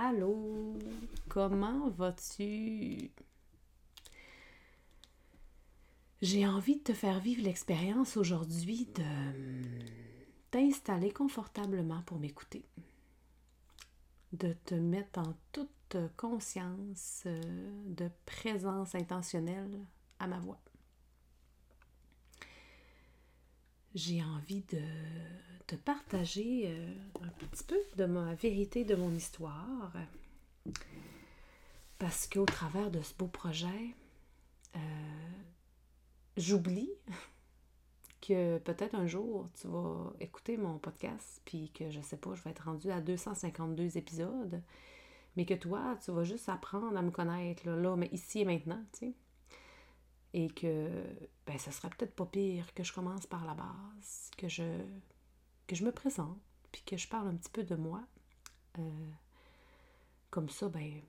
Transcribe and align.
Allô, 0.00 0.78
comment 1.28 1.90
vas-tu? 1.90 3.10
J'ai 6.22 6.46
envie 6.46 6.76
de 6.76 6.82
te 6.84 6.92
faire 6.92 7.18
vivre 7.18 7.42
l'expérience 7.42 8.16
aujourd'hui 8.16 8.86
de 8.94 9.02
hum, 9.02 9.64
t'installer 10.52 11.10
confortablement 11.10 12.02
pour 12.02 12.20
m'écouter, 12.20 12.64
de 14.32 14.52
te 14.66 14.76
mettre 14.76 15.18
en 15.18 15.34
toute 15.50 15.96
conscience 16.16 17.24
euh, 17.26 17.42
de 17.86 18.08
présence 18.24 18.94
intentionnelle 18.94 19.84
à 20.20 20.28
ma 20.28 20.38
voix. 20.38 20.60
J'ai 23.98 24.22
envie 24.22 24.60
de 24.60 24.80
te 25.66 25.74
partager 25.74 26.66
euh, 26.66 26.94
un 27.20 27.30
petit 27.30 27.64
peu 27.64 27.76
de 27.96 28.04
ma 28.04 28.32
vérité, 28.34 28.84
de 28.84 28.94
mon 28.94 29.12
histoire. 29.12 29.92
Parce 31.98 32.28
qu'au 32.28 32.44
travers 32.44 32.92
de 32.92 33.02
ce 33.02 33.12
beau 33.14 33.26
projet, 33.26 33.96
euh, 34.76 34.78
j'oublie 36.36 36.92
que 38.20 38.58
peut-être 38.58 38.94
un 38.94 39.08
jour 39.08 39.48
tu 39.60 39.66
vas 39.66 40.12
écouter 40.20 40.56
mon 40.58 40.78
podcast, 40.78 41.42
puis 41.44 41.72
que 41.72 41.90
je 41.90 42.00
sais 42.00 42.18
pas, 42.18 42.36
je 42.36 42.42
vais 42.44 42.50
être 42.50 42.66
rendue 42.66 42.92
à 42.92 43.00
252 43.00 43.98
épisodes, 43.98 44.62
mais 45.36 45.44
que 45.44 45.54
toi, 45.54 45.98
tu 46.04 46.12
vas 46.12 46.22
juste 46.22 46.48
apprendre 46.48 46.96
à 46.96 47.02
me 47.02 47.10
connaître 47.10 47.68
là, 47.68 47.96
mais 47.96 48.10
ici 48.12 48.42
et 48.42 48.44
maintenant, 48.44 48.80
tu 48.92 49.08
sais. 49.08 49.14
Et 50.34 50.48
que 50.48 50.88
ben 51.46 51.58
ça 51.58 51.70
serait 51.70 51.88
peut-être 51.88 52.14
pas 52.14 52.26
pire 52.26 52.74
que 52.74 52.84
je 52.84 52.92
commence 52.92 53.26
par 53.26 53.46
la 53.46 53.54
base, 53.54 54.30
que 54.36 54.48
je 54.48 54.62
que 55.66 55.76
je 55.76 55.84
me 55.84 55.92
présente, 55.92 56.38
puis 56.72 56.82
que 56.82 56.96
je 56.96 57.08
parle 57.08 57.28
un 57.28 57.36
petit 57.36 57.50
peu 57.50 57.62
de 57.62 57.76
moi. 57.76 58.02
Euh, 58.78 59.10
comme 60.30 60.48
ça, 60.48 60.68
ben, 60.68 61.00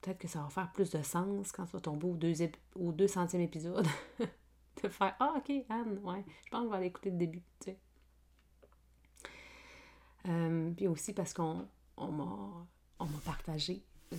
peut-être 0.00 0.18
que 0.18 0.28
ça 0.28 0.42
va 0.42 0.48
faire 0.48 0.72
plus 0.72 0.90
de 0.90 1.02
sens 1.02 1.52
quand 1.52 1.66
tu 1.66 1.72
vas 1.72 1.80
tomber 1.80 2.06
au, 2.06 2.14
deux, 2.14 2.32
200e 2.32 3.40
épisode. 3.40 3.86
de 4.82 4.88
faire 4.88 5.16
Ah, 5.18 5.34
ok, 5.36 5.52
Anne, 5.68 5.98
ouais, 6.02 6.24
je 6.44 6.50
pense 6.50 6.62
qu'on 6.62 6.68
va 6.68 6.76
aller 6.76 6.86
écouter 6.86 7.10
le 7.10 7.16
début, 7.16 7.42
tu 7.60 7.70
sais. 7.70 7.78
Euh, 10.26 10.70
puis 10.72 10.88
aussi 10.88 11.14
parce 11.14 11.32
qu'on 11.32 11.66
on 11.96 12.12
m'a, 12.12 13.20
partagé 13.24 13.82
le, 14.10 14.18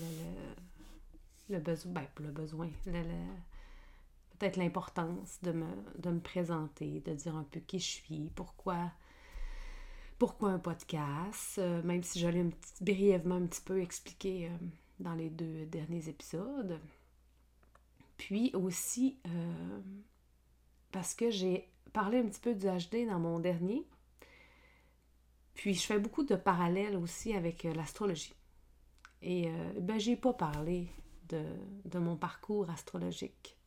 le, 1.50 1.60
besoin, 1.60 1.92
ben, 1.92 2.08
le 2.20 2.32
besoin, 2.32 2.70
peut-être 4.40 4.58
l'importance 4.58 5.40
de 5.44 5.52
me, 5.52 5.68
de 5.98 6.10
me 6.10 6.20
présenter, 6.20 7.02
de 7.02 7.14
dire 7.14 7.36
un 7.36 7.44
peu 7.44 7.60
qui 7.60 7.80
je 7.80 7.88
suis, 7.88 8.32
pourquoi 8.36 8.92
pourquoi 10.20 10.50
un 10.50 10.60
podcast, 10.60 11.58
euh, 11.58 11.82
même 11.84 12.04
si 12.04 12.20
j'allais 12.20 12.46
brièvement 12.82 13.36
un 13.36 13.48
petit 13.48 13.62
peu 13.62 13.82
expliquer 13.82 14.48
euh, 14.48 14.58
dans 15.00 15.14
les 15.14 15.30
deux 15.30 15.66
derniers 15.66 16.10
épisodes. 16.10 16.78
Puis 18.18 18.52
aussi 18.54 19.18
euh, 19.26 19.80
parce 20.92 21.16
que 21.16 21.32
j'ai 21.32 21.70
parlé 21.94 22.20
un 22.20 22.26
petit 22.26 22.42
peu 22.42 22.54
du 22.54 22.68
HD 22.68 23.08
dans 23.08 23.20
mon 23.20 23.40
dernier. 23.40 23.88
Puis 25.54 25.74
je 25.74 25.86
fais 25.86 26.00
beaucoup 26.00 26.26
de 26.26 26.36
parallèles 26.36 26.98
aussi 26.98 27.34
avec 27.34 27.64
l'astrologie. 27.64 28.36
Et 29.22 29.50
ben, 29.82 30.00
j'ai 30.00 30.16
pas 30.16 30.32
parlé 30.32 30.88
de, 31.28 31.44
de, 31.84 32.00
mon 32.00 32.16
parcours 32.16 32.70
astrologique. 32.70 33.59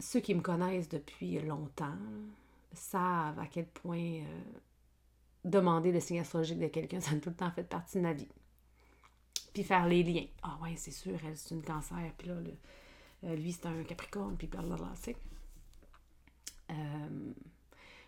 Ceux 0.00 0.20
qui 0.20 0.34
me 0.34 0.40
connaissent 0.40 0.88
depuis 0.88 1.38
longtemps, 1.40 1.96
savent 2.74 3.38
à 3.38 3.46
quel 3.46 3.66
point 3.66 3.98
euh, 3.98 4.42
demander 5.44 5.92
le 5.92 6.00
signe 6.00 6.20
astrologique 6.20 6.58
de 6.58 6.68
quelqu'un, 6.68 7.00
ça 7.00 7.12
a 7.12 7.16
tout 7.16 7.30
le 7.30 7.36
temps 7.36 7.50
fait 7.50 7.64
partie 7.64 7.98
de 7.98 8.02
ma 8.02 8.12
vie. 8.12 8.28
Puis 9.52 9.62
faire 9.62 9.86
les 9.86 10.02
liens. 10.02 10.26
Ah 10.42 10.58
ouais, 10.62 10.74
c'est 10.76 10.90
sûr, 10.90 11.18
elle, 11.24 11.36
c'est 11.36 11.54
une 11.54 11.62
cancer, 11.62 12.12
puis 12.18 12.28
là, 12.28 12.34
euh, 13.24 13.36
lui, 13.36 13.52
c'est 13.52 13.66
un 13.66 13.82
capricorne, 13.84 14.36
puis 14.36 14.46
blablabla, 14.46 14.92
tu 14.96 15.02
sais. 15.02 15.16
Euh, 16.70 17.32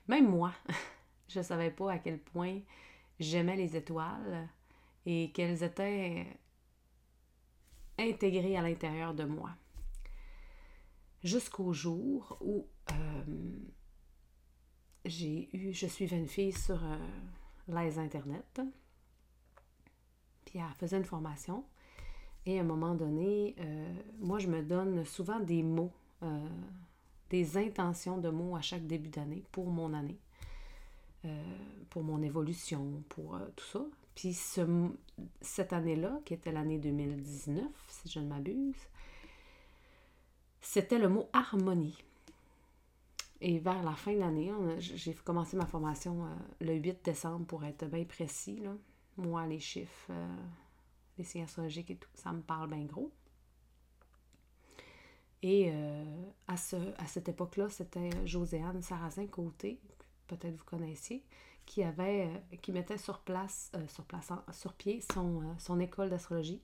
même 0.09 0.29
moi, 0.29 0.53
je 1.29 1.41
savais 1.41 1.71
pas 1.71 1.93
à 1.93 1.99
quel 1.99 2.19
point 2.19 2.61
j'aimais 3.21 3.57
les 3.57 3.77
étoiles 3.77 4.49
et 5.05 5.31
qu'elles 5.33 5.63
étaient 5.63 6.27
intégrées 7.99 8.57
à 8.57 8.63
l'intérieur 8.63 9.15
de 9.15 9.25
moi. 9.25 9.51
Jusqu'au 11.23 11.73
jour 11.73 12.37
où 12.41 12.67
j'ai 15.07 15.49
eu, 15.57 15.73
je 15.73 15.87
suivais 15.87 16.19
une 16.19 16.29
fille 16.29 16.53
sur 16.53 16.83
euh, 16.85 16.97
les 17.69 17.99
Internet, 17.99 18.61
puis 20.45 20.59
elle 20.59 20.75
faisait 20.79 20.97
une 20.97 21.05
formation. 21.05 21.65
Et 22.45 22.59
à 22.59 22.63
un 22.63 22.65
moment 22.65 22.95
donné, 22.95 23.57
euh, 23.59 23.95
moi, 24.19 24.39
je 24.39 24.47
me 24.47 24.63
donne 24.63 25.05
souvent 25.05 25.41
des 25.41 25.63
mots, 25.63 25.93
euh, 26.23 26.49
des 27.31 27.57
intentions 27.57 28.19
de 28.19 28.29
mots 28.29 28.57
à 28.57 28.61
chaque 28.61 28.87
début 28.87 29.09
d'année 29.09 29.45
pour 29.53 29.71
mon 29.71 29.95
année, 29.95 30.19
pour 31.91 32.05
mon 32.05 32.23
évolution, 32.23 33.03
pour 33.09 33.37
tout 33.57 33.65
ça. 33.65 33.85
Puis 34.15 34.33
ce, 34.33 34.61
cette 35.41 35.73
année-là, 35.73 36.21
qui 36.25 36.35
était 36.35 36.53
l'année 36.53 36.79
2019, 36.79 37.65
si 37.89 38.09
je 38.09 38.21
ne 38.21 38.29
m'abuse, 38.29 38.77
c'était 40.61 40.99
le 40.99 41.09
mot 41.09 41.29
harmonie. 41.33 41.97
Et 43.41 43.59
vers 43.59 43.83
la 43.83 43.93
fin 43.93 44.13
de 44.13 44.19
l'année, 44.19 44.51
j'ai 44.79 45.13
commencé 45.15 45.57
ma 45.57 45.67
formation 45.67 46.25
euh, 46.25 46.29
le 46.61 46.75
8 46.75 47.05
décembre 47.05 47.47
pour 47.47 47.65
être 47.65 47.87
bien 47.87 48.05
précis. 48.05 48.57
Là. 48.57 48.75
Moi, 49.19 49.47
les 49.47 49.61
chiffres, 49.61 50.11
euh, 50.11 50.37
les 51.19 51.25
signes 51.25 51.43
astrologiques 51.43 51.91
et 51.91 51.97
tout, 51.97 52.09
ça 52.15 52.33
me 52.33 52.41
parle 52.41 52.71
bien 52.71 52.85
gros. 52.85 53.13
Et 55.43 55.71
euh, 55.71 56.05
à, 56.49 56.57
ce, 56.57 56.77
à 56.99 57.07
cette 57.07 57.29
époque-là, 57.29 57.69
c'était 57.69 58.11
Joséanne 58.27 58.81
Sarrazin-Côté, 58.81 59.79
peut-être 60.27 60.57
vous 60.57 60.65
connaissiez, 60.65 61.23
qui 61.67 61.83
avait 61.83 62.31
qui 62.63 62.73
mettait 62.73 62.97
sur 62.97 63.19
place, 63.19 63.71
sur 63.89 64.05
place, 64.05 64.33
sur 64.53 64.73
pied 64.73 65.03
son, 65.13 65.43
son 65.59 65.79
école 65.79 66.09
d'astrologie. 66.09 66.63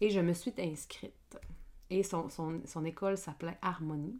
Et 0.00 0.10
je 0.10 0.20
me 0.20 0.32
suis 0.32 0.54
inscrite. 0.58 1.38
Et 1.90 2.02
son, 2.02 2.28
son, 2.28 2.60
son 2.64 2.84
école 2.84 3.16
s'appelait 3.16 3.58
Harmonie 3.62 4.18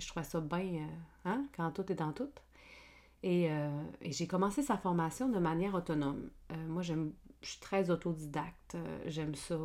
je 0.00 0.08
trouvais 0.08 0.24
ça 0.24 0.40
bien, 0.40 0.58
euh, 0.58 0.86
hein, 1.24 1.46
quand 1.56 1.70
tout 1.70 1.90
est 1.92 1.96
dans 1.96 2.12
tout. 2.12 2.30
Euh, 3.24 3.84
et, 4.00 4.12
j'ai 4.12 4.26
commencé 4.26 4.62
sa 4.62 4.76
formation 4.76 5.28
de 5.28 5.38
manière 5.38 5.74
autonome. 5.74 6.30
Euh, 6.52 6.66
moi, 6.66 6.82
j'aime, 6.82 7.12
je 7.42 7.50
suis 7.50 7.60
très 7.60 7.90
autodidacte. 7.90 8.76
j'aime 9.06 9.34
ça, 9.34 9.58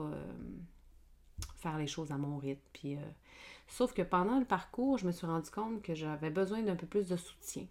faire 1.56 1.78
les 1.78 1.88
choses 1.88 2.12
à 2.12 2.18
mon 2.18 2.38
rythme. 2.38 2.62
Puis, 2.74 2.97
sauf 3.68 3.94
que 3.94 4.02
pendant 4.02 4.40
le 4.40 4.46
parcours, 4.46 4.97
je 4.97 5.07
me 5.07 5.12
suis 5.12 5.25
rendu 5.25 5.50
compte 5.50 5.81
que 5.81 5.96
j'avais 5.96 6.30
besoin 6.30 6.62
d'un 6.62 6.75
peu 6.75 6.88
plus 6.88 7.07
de 7.07 7.16
soutien. 7.16 7.66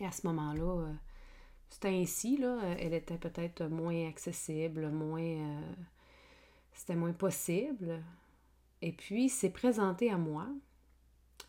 Et 0.00 0.06
à 0.06 0.12
ce 0.12 0.26
moment-là, 0.26 0.88
c'était 1.70 1.88
ainsi, 1.88 2.36
là, 2.36 2.58
elle 2.78 2.94
était 2.94 3.18
peut-être 3.18 3.64
moins 3.64 4.08
accessible, 4.08 4.90
moins... 4.90 5.60
c'était 6.72 6.96
moins 6.96 7.12
possible. 7.12 8.02
Et 8.84 8.92
puis, 8.92 9.30
c'est 9.30 9.48
présenté 9.48 10.10
à 10.10 10.18
moi 10.18 10.46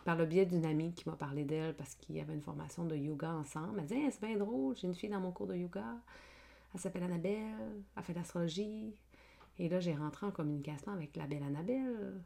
par 0.06 0.16
le 0.16 0.26
biais 0.26 0.46
d'une 0.46 0.66
amie 0.66 0.94
qui 0.94 1.04
m'a 1.10 1.18
parlé 1.18 1.44
d'elle 1.44 1.76
parce 1.76 1.94
qu'il 1.96 2.16
y 2.16 2.22
avait 2.22 2.34
une 2.34 2.42
formation 2.42 2.86
de 2.86 2.96
yoga 2.96 3.34
ensemble. 3.34 3.72
Elle 3.72 3.76
m'a 3.76 3.82
dit 3.82 4.10
C'est 4.10 4.26
bien 4.26 4.38
drôle, 4.38 4.74
j'ai 4.78 4.88
une 4.88 4.96
fille 4.96 5.10
dans 5.10 5.20
mon 5.20 5.34
cours 5.34 5.48
de 5.48 5.56
yoga. 5.56 5.98
Elle 6.74 6.80
s'appelle 6.80 7.04
Annabelle, 7.04 7.84
elle 7.98 8.04
fait 8.04 8.14
l'astrologie. 8.14 8.96
Et 9.60 9.68
là, 9.68 9.82
j'ai 9.82 9.94
rentré 9.94 10.26
en 10.26 10.32
communication 10.32 10.94
avec 10.94 11.18
la 11.18 11.28
belle 11.28 11.44
Annabelle. 11.44 12.22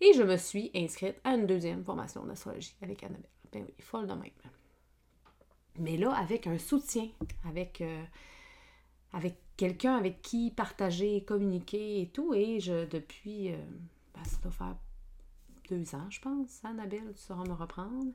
Et 0.00 0.12
je 0.12 0.24
me 0.24 0.36
suis 0.36 0.72
inscrite 0.74 1.20
à 1.22 1.34
une 1.36 1.46
deuxième 1.46 1.84
formation 1.84 2.24
d'astrologie 2.24 2.74
avec 2.82 3.04
Annabelle. 3.04 3.30
Ben 3.52 3.62
oui, 3.64 3.74
folle 3.78 4.08
de 4.08 4.14
même. 4.14 4.30
Mais 5.78 5.96
là, 5.96 6.12
avec 6.12 6.48
un 6.48 6.58
soutien, 6.58 7.06
avec, 7.44 7.80
euh, 7.80 8.02
avec 9.12 9.36
quelqu'un 9.56 9.94
avec 9.94 10.20
qui 10.20 10.50
partager, 10.50 11.22
communiquer 11.22 12.00
et 12.00 12.08
tout. 12.08 12.34
Et 12.34 12.58
je, 12.58 12.86
depuis, 12.86 13.52
euh, 13.52 13.58
ça 14.24 14.36
doit 14.42 14.52
faire 14.52 14.76
deux 15.68 15.94
ans, 15.94 16.08
je 16.10 16.20
pense. 16.20 16.64
Annabelle, 16.64 17.12
tu 17.14 17.22
sauras 17.22 17.44
me 17.44 17.52
reprendre. 17.52 18.12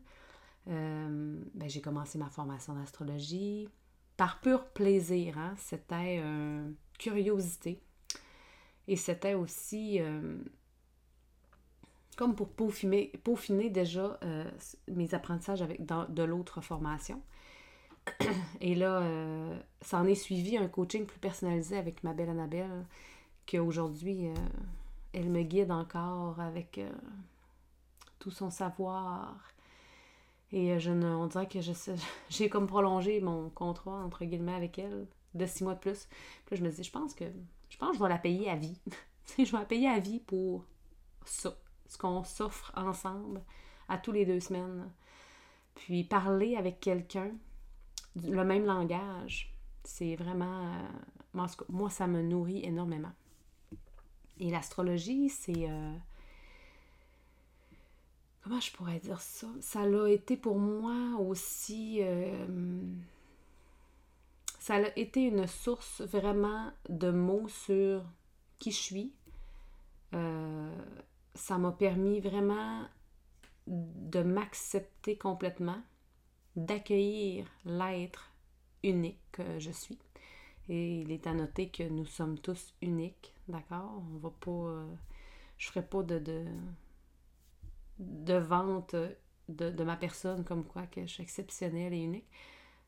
Euh, 0.67 1.41
ben, 1.53 1.69
j'ai 1.69 1.81
commencé 1.81 2.17
ma 2.17 2.29
formation 2.29 2.73
d'astrologie 2.73 3.67
par 4.17 4.39
pur 4.41 4.65
plaisir. 4.65 5.37
Hein? 5.37 5.53
C'était 5.57 6.17
une 6.17 6.75
curiosité. 6.99 7.81
Et 8.87 8.95
c'était 8.95 9.33
aussi 9.33 9.99
euh, 9.99 10.37
comme 12.17 12.35
pour 12.35 12.49
peaufiner, 12.49 13.69
déjà 13.69 14.19
euh, 14.23 14.49
mes 14.87 15.13
apprentissages 15.13 15.61
avec 15.61 15.85
de 15.85 16.23
l'autre 16.23 16.61
formation. 16.61 17.21
Et 18.61 18.75
là, 18.75 19.03
ça 19.81 19.99
en 19.99 20.05
est 20.05 20.15
suivi 20.15 20.57
un 20.57 20.67
coaching 20.67 21.05
plus 21.05 21.19
personnalisé 21.19 21.77
avec 21.77 22.03
ma 22.03 22.13
belle 22.13 22.29
Annabelle, 22.29 22.85
qu'aujourd'hui, 23.45 24.27
elle 25.13 25.29
me 25.29 25.43
guide 25.43 25.71
encore 25.71 26.39
avec 26.39 26.79
tout 28.21 28.31
son 28.31 28.49
savoir. 28.49 29.35
Et 30.53 30.71
euh, 30.71 30.79
je 30.79 30.91
ne, 30.91 31.07
on 31.07 31.27
dirait 31.27 31.47
que 31.47 31.59
j'ai 32.29 32.49
comme 32.49 32.67
prolongé 32.67 33.19
mon 33.19 33.49
contrat, 33.49 34.03
entre 34.03 34.23
guillemets, 34.23 34.53
avec 34.55 34.79
elle. 34.79 35.07
de 35.33 35.45
six 35.45 35.63
mois 35.63 35.75
de 35.75 35.79
plus. 35.79 36.07
Puis 36.45 36.55
je 36.55 36.63
me 36.63 36.69
dis, 36.69 36.83
je 36.83 36.91
pense 36.91 37.13
que 37.13 37.25
je 37.69 37.77
pense 37.77 37.97
je 37.97 38.03
vais 38.03 38.09
la 38.09 38.17
payer 38.17 38.49
à 38.49 38.55
vie. 38.55 38.79
je 39.37 39.51
vais 39.51 39.59
la 39.59 39.65
payer 39.65 39.89
à 39.89 39.99
vie 39.99 40.19
pour 40.19 40.65
ça, 41.25 41.57
ce 41.87 41.97
qu'on 41.97 42.23
s'offre 42.23 42.71
ensemble 42.75 43.41
à 43.89 43.97
tous 43.97 44.11
les 44.11 44.25
deux 44.25 44.39
semaines. 44.39 44.89
Puis 45.75 46.03
parler 46.03 46.55
avec 46.57 46.79
quelqu'un, 46.79 47.31
le 48.15 48.43
même 48.43 48.65
langage, 48.65 49.55
c'est 49.83 50.15
vraiment... 50.15 50.73
Euh, 51.33 51.47
moi, 51.69 51.89
ça 51.89 52.07
me 52.07 52.21
nourrit 52.21 52.63
énormément. 52.65 53.13
Et 54.41 54.49
l'astrologie, 54.49 55.29
c'est... 55.29 55.69
Euh, 55.69 55.93
comment 58.41 58.59
je 58.59 58.71
pourrais 58.71 58.99
dire 58.99 59.21
ça? 59.21 59.47
Ça 59.61 59.85
l'a 59.85 60.09
été 60.09 60.35
pour 60.35 60.57
moi 60.57 61.19
aussi... 61.19 61.99
Euh, 62.01 62.81
ça 64.57 64.75
a 64.75 64.87
été 64.95 65.21
une 65.21 65.45
source 65.45 66.01
vraiment 66.01 66.71
de 66.89 67.11
mots 67.11 67.47
sur 67.47 68.03
qui 68.59 68.71
je 68.71 68.77
suis. 68.77 69.13
ça 70.11 71.57
m'a 71.57 71.71
permis 71.71 72.19
vraiment 72.19 72.85
de 73.67 74.21
m'accepter 74.21 75.17
complètement, 75.17 75.81
d'accueillir 76.55 77.47
l'être 77.65 78.31
unique 78.83 79.21
que 79.31 79.59
je 79.59 79.71
suis. 79.71 79.97
Et 80.71 81.01
il 81.01 81.11
est 81.11 81.27
à 81.27 81.33
noter 81.33 81.69
que 81.69 81.83
nous 81.83 82.05
sommes 82.05 82.39
tous 82.39 82.73
uniques, 82.81 83.33
d'accord? 83.47 84.01
On 84.13 84.17
va 84.17 84.29
pas. 84.29 84.51
Euh, 84.51 84.85
je 85.57 85.67
ferai 85.67 85.85
pas 85.85 86.01
de, 86.01 86.45
de, 87.99 88.33
vente 88.35 88.95
de, 89.49 89.83
ma 89.83 89.95
personne 89.97 90.43
comme 90.43 90.63
quoi 90.63 90.87
que 90.87 91.01
je 91.01 91.07
suis 91.07 91.23
exceptionnelle 91.23 91.93
et 91.93 91.99
unique. 91.99 92.29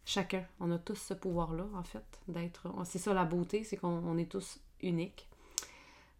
Chacun, 0.06 0.45
on 0.59 0.71
a 0.71 0.80
tous 0.80 0.95
ce 0.95 1.13
pouvoir-là, 1.13 1.68
en 1.75 1.83
fait, 1.83 2.19
d'être. 2.27 2.68
C'est 2.85 3.00
ça 3.00 3.13
la 3.13 3.25
beauté, 3.25 3.63
c'est 3.63 3.77
qu'on 3.77 4.18
est 4.18 4.31
tous 4.31 4.59
uniques. 4.81 5.30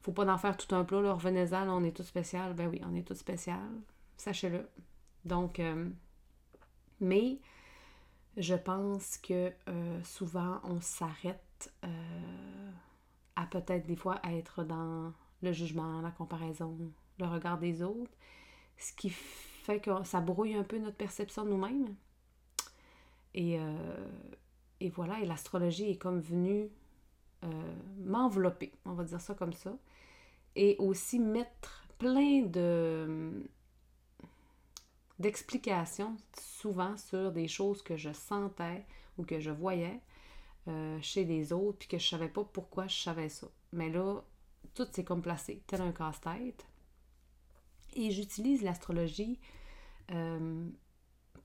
Faut 0.02 0.12
pas 0.12 0.32
en 0.32 0.38
faire 0.38 0.58
tout 0.58 0.76
un 0.76 0.84
plat, 0.84 1.02
là, 1.02 1.14
revenez-en, 1.14 1.70
on 1.70 1.84
est 1.84 1.96
tous 1.96 2.04
spécial. 2.04 2.54
Ben 2.54 2.68
oui, 2.68 2.82
on 2.86 2.94
est 2.96 3.08
tous 3.08 3.16
spécial 3.16 3.62
sachez-le. 4.18 4.68
Donc, 5.26 5.60
euh, 5.60 5.90
mais 7.00 7.40
je 8.38 8.56
pense 8.56 9.18
que 9.18 9.52
euh, 9.68 10.04
souvent 10.04 10.60
on 10.64 10.82
s'arrête 10.82 11.44
euh, 11.84 12.72
à 13.36 13.46
peut-être 13.46 13.86
des 13.86 13.96
fois 13.96 14.20
être 14.24 14.64
dans 14.64 15.14
le 15.42 15.52
jugement, 15.52 16.02
la 16.02 16.12
comparaison, 16.12 16.78
le 17.20 17.26
regard 17.26 17.58
des 17.58 17.82
autres, 17.84 18.12
ce 18.78 18.94
qui 18.94 19.10
fait 19.10 19.80
que 19.80 19.92
ça 20.04 20.22
brouille 20.22 20.56
un 20.56 20.64
peu 20.64 20.78
notre 20.78 20.98
perception 20.98 21.44
de 21.44 21.50
nous-mêmes. 21.50 21.96
Et, 23.36 23.58
et 24.80 24.90
voilà, 24.90 25.20
et 25.20 25.26
l'astrologie 25.26 25.90
est 25.90 25.98
comme 25.98 26.20
venue 26.20 26.70
m'envelopper, 27.98 28.72
on 28.86 28.94
va 28.94 29.04
dire 29.04 29.20
ça 29.20 29.34
comme 29.34 29.54
ça, 29.54 29.76
et 30.56 30.76
aussi 30.78 31.20
mettre 31.20 31.84
plein 31.98 32.44
de 32.44 33.44
d'explications 35.20 36.18
souvent 36.38 36.98
sur 36.98 37.32
des 37.32 37.48
choses 37.48 37.82
que 37.82 37.96
je 37.96 38.12
sentais 38.12 38.86
ou 39.18 39.24
que 39.24 39.40
je 39.40 39.52
voyais 39.52 40.00
euh, 40.68 40.98
chez 41.02 41.26
les 41.26 41.52
autres, 41.52 41.80
puis 41.80 41.88
que 41.88 41.98
je 41.98 42.08
savais 42.08 42.30
pas 42.30 42.44
pourquoi 42.44 42.88
je 42.88 42.96
savais 42.96 43.30
ça. 43.30 43.48
Mais 43.72 43.90
là, 43.90 44.24
tout 44.74 44.88
s'est 44.92 45.04
comme 45.04 45.22
placé, 45.22 45.62
tel 45.68 45.82
un 45.82 45.92
casse-tête. 45.92 46.66
Et 47.96 48.12
j'utilise 48.12 48.64
l'astrologie 48.64 49.40
euh, 50.12 50.66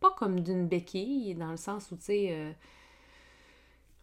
pas 0.00 0.12
comme 0.12 0.40
d'une 0.40 0.68
béquille, 0.68 1.34
dans 1.34 1.50
le 1.50 1.56
sens 1.56 1.90
où, 1.90 1.96
tu 1.96 2.04
sais, 2.04 2.28
euh, 2.32 2.52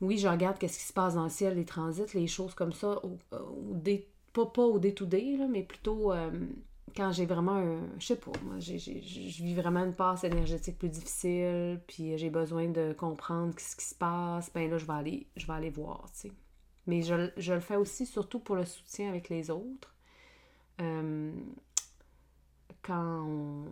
oui, 0.01 0.17
je 0.17 0.27
regarde 0.27 0.57
qu'est-ce 0.57 0.79
qui 0.79 0.85
se 0.85 0.93
passe 0.93 1.15
dans 1.15 1.23
le 1.23 1.29
ciel, 1.29 1.55
les 1.55 1.65
transits, 1.65 2.13
les 2.13 2.27
choses 2.27 2.53
comme 2.53 2.73
ça, 2.73 3.01
pas, 4.33 4.45
pas 4.45 4.63
au 4.63 4.79
day-to-day, 4.79 5.37
mais 5.49 5.63
plutôt 5.63 6.11
quand 6.95 7.11
j'ai 7.11 7.25
vraiment 7.25 7.57
un. 7.57 7.79
Je 7.99 8.05
sais 8.07 8.15
pas, 8.15 8.31
moi, 8.43 8.59
je 8.59 8.73
vis 9.43 9.55
vraiment 9.55 9.83
une 9.83 9.93
passe 9.93 10.23
énergétique 10.23 10.77
plus 10.77 10.89
difficile, 10.89 11.81
puis 11.87 12.17
j'ai 12.17 12.29
besoin 12.29 12.69
de 12.69 12.93
comprendre 12.93 13.53
ce 13.59 13.75
qui 13.75 13.85
se 13.85 13.95
passe, 13.95 14.51
ben 14.53 14.69
là, 14.69 14.77
je 14.77 14.85
vais 14.85 14.93
aller, 14.93 15.27
je 15.35 15.45
vais 15.45 15.53
aller 15.53 15.69
voir, 15.69 16.09
tu 16.13 16.29
sais. 16.29 16.31
Mais 16.87 17.01
je, 17.01 17.31
je, 17.37 17.53
le 17.53 17.59
fais 17.59 17.77
aussi 17.77 18.05
surtout 18.05 18.39
pour 18.39 18.55
le 18.55 18.65
soutien 18.65 19.09
avec 19.09 19.29
les 19.29 19.49
autres. 19.49 19.95
Euh, 20.81 21.33
quand, 22.83 23.65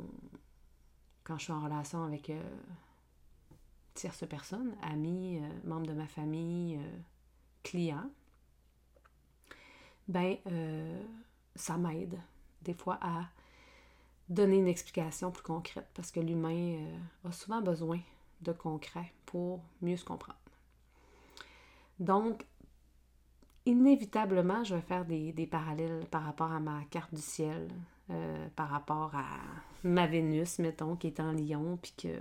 quand 1.23 1.37
je 1.37 1.43
suis 1.43 1.53
en 1.53 1.63
relation 1.63 2.03
avec 2.03 2.29
euh, 2.29 2.41
tierces 3.93 4.27
personnes, 4.27 4.75
amis, 4.81 5.39
euh, 5.39 5.67
membres 5.67 5.87
de 5.87 5.93
ma 5.93 6.07
famille, 6.07 6.77
euh, 6.77 6.97
clients, 7.61 8.09
ben 10.07 10.35
ça 11.55 11.77
m'aide 11.77 12.19
des 12.63 12.73
fois 12.73 12.97
à 13.01 13.25
donner 14.29 14.57
une 14.57 14.67
explication 14.67 15.31
plus 15.31 15.43
concrète 15.43 15.87
parce 15.93 16.11
que 16.11 16.19
l'humain 16.19 16.77
euh, 16.79 17.29
a 17.29 17.31
souvent 17.31 17.61
besoin 17.61 17.99
de 18.41 18.51
concret 18.51 19.13
pour 19.25 19.61
mieux 19.81 19.97
se 19.97 20.05
comprendre. 20.05 20.39
Donc, 21.99 22.45
inévitablement, 23.65 24.63
je 24.63 24.75
vais 24.75 24.81
faire 24.81 25.05
des, 25.05 25.47
parallèles 25.49 26.05
par 26.09 26.23
rapport 26.23 26.51
à 26.51 26.59
ma 26.59 26.83
carte 26.89 27.13
du 27.13 27.21
ciel, 27.21 27.69
euh, 28.09 28.47
par 28.55 28.69
rapport 28.69 29.15
à 29.15 29.27
ma 29.83 30.07
Vénus, 30.07 30.59
mettons, 30.59 30.95
qui 30.95 31.07
est 31.07 31.19
en 31.19 31.31
lion, 31.31 31.77
puis 31.81 31.93
que 31.97 32.17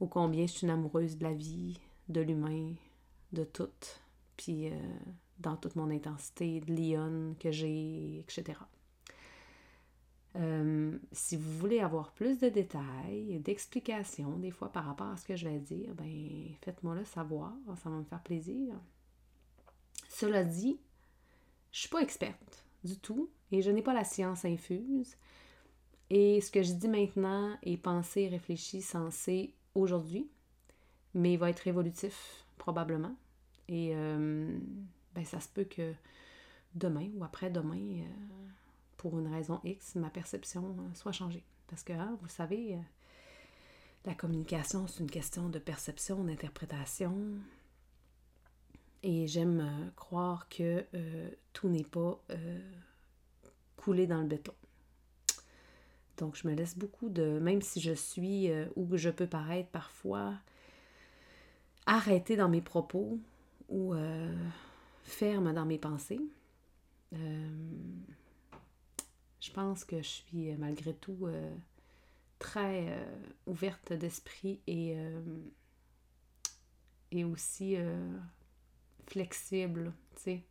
ô 0.00 0.06
combien 0.06 0.46
je 0.46 0.52
suis 0.52 0.66
une 0.66 0.72
amoureuse 0.72 1.18
de 1.18 1.24
la 1.24 1.34
vie, 1.34 1.78
de 2.08 2.20
l'humain, 2.20 2.72
de 3.32 3.44
tout, 3.44 3.68
puis 4.36 4.68
euh, 4.68 4.76
dans 5.38 5.56
toute 5.56 5.76
mon 5.76 5.90
intensité, 5.90 6.60
de 6.60 6.74
lionne 6.74 7.34
que 7.38 7.50
j'ai, 7.50 8.18
etc. 8.20 8.58
Euh, 10.36 10.98
si 11.12 11.36
vous 11.36 11.58
voulez 11.58 11.80
avoir 11.80 12.12
plus 12.12 12.38
de 12.40 12.48
détails, 12.48 13.38
d'explications, 13.38 14.36
des 14.38 14.50
fois 14.50 14.72
par 14.72 14.84
rapport 14.84 15.06
à 15.06 15.16
ce 15.16 15.24
que 15.24 15.36
je 15.36 15.48
vais 15.48 15.58
dire, 15.58 15.94
ben 15.94 16.48
faites-moi 16.62 16.94
le 16.94 17.04
savoir, 17.04 17.52
ça 17.82 17.88
va 17.88 17.96
me 17.96 18.04
faire 18.04 18.22
plaisir. 18.22 18.74
Cela 20.08 20.44
dit, 20.44 20.78
je 21.70 21.80
suis 21.80 21.88
pas 21.88 22.02
experte 22.02 22.64
du 22.82 22.98
tout 22.98 23.30
et 23.52 23.62
je 23.62 23.70
n'ai 23.70 23.82
pas 23.82 23.94
la 23.94 24.04
science 24.04 24.44
infuse. 24.44 25.16
Et 26.10 26.40
ce 26.40 26.50
que 26.50 26.62
je 26.62 26.72
dis 26.72 26.88
maintenant 26.88 27.56
est 27.62 27.76
pensé, 27.76 28.28
réfléchi, 28.28 28.82
sensé 28.82 29.54
aujourd'hui, 29.74 30.28
mais 31.14 31.34
il 31.34 31.38
va 31.38 31.50
être 31.50 31.66
évolutif 31.66 32.44
probablement. 32.58 33.16
Et 33.68 33.92
euh, 33.94 34.58
ben, 35.14 35.24
ça 35.24 35.40
se 35.40 35.48
peut 35.48 35.64
que 35.64 35.94
demain 36.74 37.08
ou 37.16 37.24
après-demain, 37.24 38.02
euh, 38.02 38.48
pour 39.04 39.18
une 39.18 39.28
raison 39.28 39.60
X, 39.64 39.96
ma 39.96 40.08
perception 40.08 40.64
euh, 40.64 40.94
soit 40.94 41.12
changée. 41.12 41.44
Parce 41.68 41.82
que, 41.82 41.92
hein, 41.92 42.16
vous 42.22 42.28
savez, 42.28 42.72
euh, 42.72 42.78
la 44.06 44.14
communication, 44.14 44.86
c'est 44.86 45.00
une 45.00 45.10
question 45.10 45.50
de 45.50 45.58
perception, 45.58 46.24
d'interprétation. 46.24 47.14
Et 49.02 49.26
j'aime 49.26 49.60
euh, 49.60 49.90
croire 49.94 50.48
que 50.48 50.86
tout 51.52 51.68
n'est 51.68 51.84
pas 51.84 52.18
coulé 53.76 54.06
dans 54.06 54.22
le 54.22 54.26
béton. 54.26 54.54
Donc, 56.16 56.36
je 56.36 56.48
me 56.48 56.54
laisse 56.54 56.78
beaucoup 56.78 57.10
de, 57.10 57.38
même 57.40 57.60
si 57.60 57.82
je 57.82 57.92
suis, 57.92 58.48
ou 58.74 58.86
que 58.86 58.96
je 58.96 59.10
peux 59.10 59.26
paraître 59.26 59.68
parfois 59.68 60.32
arrêtée 61.84 62.36
dans 62.36 62.48
mes 62.48 62.62
propos 62.62 63.18
ou 63.68 63.92
ferme 65.02 65.52
dans 65.52 65.66
mes 65.66 65.78
pensées, 65.78 66.22
je 69.44 69.50
pense 69.50 69.84
que 69.84 69.98
je 69.98 70.08
suis 70.08 70.50
euh, 70.50 70.56
malgré 70.58 70.94
tout 70.94 71.18
euh, 71.22 71.54
très 72.38 72.88
euh, 72.88 73.04
ouverte 73.46 73.92
d'esprit 73.92 74.60
et, 74.66 74.96
et 77.10 77.24
aussi 77.24 77.76
flexible, 79.06 79.92
tu 80.16 80.22
sais, 80.22 80.42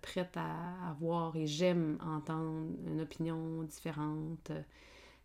prête 0.00 0.36
à 0.36 0.90
avoir 0.90 1.34
et 1.36 1.46
j'aime 1.46 1.98
entendre 2.00 2.76
une 2.86 3.00
opinion 3.00 3.62
différente, 3.64 4.52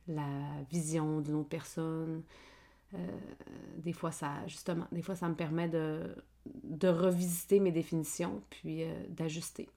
la 0.07 0.63
vision 0.71 1.21
d'une 1.21 1.35
autre 1.35 1.49
personne. 1.49 2.23
des 3.77 3.93
fois, 3.93 4.11
ça, 4.11 4.45
justement, 4.47 4.87
des 4.91 5.01
fois, 5.01 5.15
ça 5.15 5.29
me 5.29 5.35
permet 5.35 5.69
de, 5.69 6.15
de 6.63 6.87
revisiter 6.87 7.59
mes 7.59 7.71
définitions 7.71 8.41
puis 8.49 8.83
d'ajuster. 9.09 9.69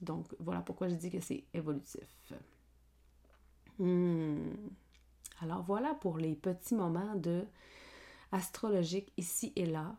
Donc, 0.00 0.26
voilà 0.38 0.60
pourquoi 0.60 0.88
je 0.88 0.94
dis 0.94 1.10
que 1.10 1.20
c'est 1.20 1.44
évolutif. 1.54 2.32
Hmm. 3.78 4.52
Alors, 5.40 5.62
voilà 5.62 5.94
pour 5.94 6.18
les 6.18 6.34
petits 6.34 6.74
moments 6.74 7.14
de 7.16 7.44
astrologique 8.32 9.12
ici 9.16 9.52
et 9.56 9.66
là. 9.66 9.96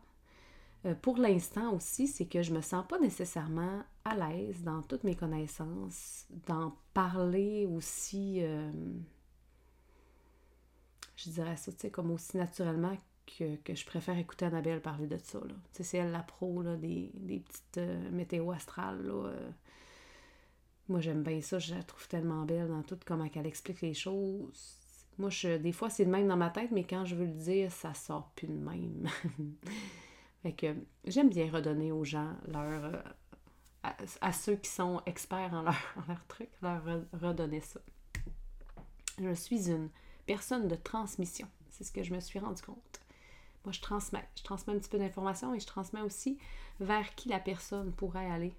Euh, 0.84 0.94
pour 0.94 1.16
l'instant 1.18 1.72
aussi, 1.72 2.08
c'est 2.08 2.26
que 2.26 2.42
je 2.42 2.52
me 2.52 2.60
sens 2.60 2.84
pas 2.88 2.98
nécessairement 2.98 3.82
à 4.04 4.16
l'aise 4.16 4.62
dans 4.62 4.82
toutes 4.82 5.04
mes 5.04 5.14
connaissances, 5.14 6.26
d'en 6.46 6.76
parler 6.92 7.66
aussi, 7.66 8.42
euh, 8.42 8.72
je 11.16 11.30
dirais 11.30 11.56
ça, 11.56 11.70
tu 11.70 11.78
sais, 11.78 11.90
comme 11.90 12.10
aussi 12.10 12.36
naturellement 12.36 12.96
que, 13.26 13.74
je 13.74 13.86
préfère 13.86 14.18
écouter 14.18 14.44
Annabelle 14.46 14.80
parler 14.80 15.06
de 15.06 15.16
ça. 15.16 15.38
C'est 15.72 15.96
elle 15.98 16.12
la 16.12 16.22
pro 16.22 16.62
là, 16.62 16.76
des, 16.76 17.10
petites 17.14 17.78
euh, 17.78 18.10
météo 18.10 18.50
astrales. 18.52 19.08
Euh. 19.08 19.50
Moi, 20.88 21.00
j'aime 21.00 21.22
bien 21.22 21.40
ça. 21.40 21.58
Je 21.58 21.74
la 21.74 21.82
trouve 21.82 22.06
tellement 22.08 22.44
belle 22.44 22.68
dans 22.68 22.82
tout 22.82 22.98
comment 23.04 23.28
elle 23.34 23.46
explique 23.46 23.80
les 23.80 23.94
choses. 23.94 24.78
Moi, 25.18 25.30
je, 25.30 25.56
des 25.56 25.72
fois, 25.72 25.90
c'est 25.90 26.04
de 26.04 26.10
même 26.10 26.28
dans 26.28 26.36
ma 26.36 26.50
tête, 26.50 26.70
mais 26.72 26.84
quand 26.84 27.04
je 27.04 27.14
veux 27.14 27.26
le 27.26 27.32
dire, 27.32 27.70
ça 27.70 27.94
sort 27.94 28.30
plus 28.34 28.48
de 28.48 28.52
même. 28.52 29.08
fait 30.42 30.52
que 30.52 30.74
j'aime 31.04 31.28
bien 31.28 31.50
redonner 31.50 31.92
aux 31.92 32.04
gens 32.04 32.34
leur. 32.48 32.84
Euh, 32.84 33.02
à, 34.20 34.32
ceux 34.32 34.54
qui 34.54 34.70
sont 34.70 35.02
experts 35.06 35.52
en 35.52 35.62
leur, 35.62 35.74
en 35.96 36.08
leur 36.08 36.24
truc, 36.26 36.48
leur 36.62 36.82
redonner 37.20 37.60
ça. 37.60 37.80
Je 39.20 39.34
suis 39.34 39.70
une 39.70 39.90
personne 40.24 40.68
de 40.68 40.76
transmission. 40.76 41.48
C'est 41.68 41.84
ce 41.84 41.92
que 41.92 42.02
je 42.02 42.14
me 42.14 42.20
suis 42.20 42.38
rendu 42.38 42.62
compte. 42.62 43.00
Moi, 43.64 43.72
je 43.72 43.80
transmets. 43.80 44.28
Je 44.36 44.42
transmets 44.42 44.74
un 44.74 44.78
petit 44.78 44.88
peu 44.88 44.98
d'informations 44.98 45.54
et 45.54 45.60
je 45.60 45.66
transmets 45.66 46.00
aussi 46.00 46.38
vers 46.80 47.14
qui 47.14 47.28
la 47.28 47.38
personne 47.38 47.92
pourrait 47.92 48.30
aller 48.30 48.54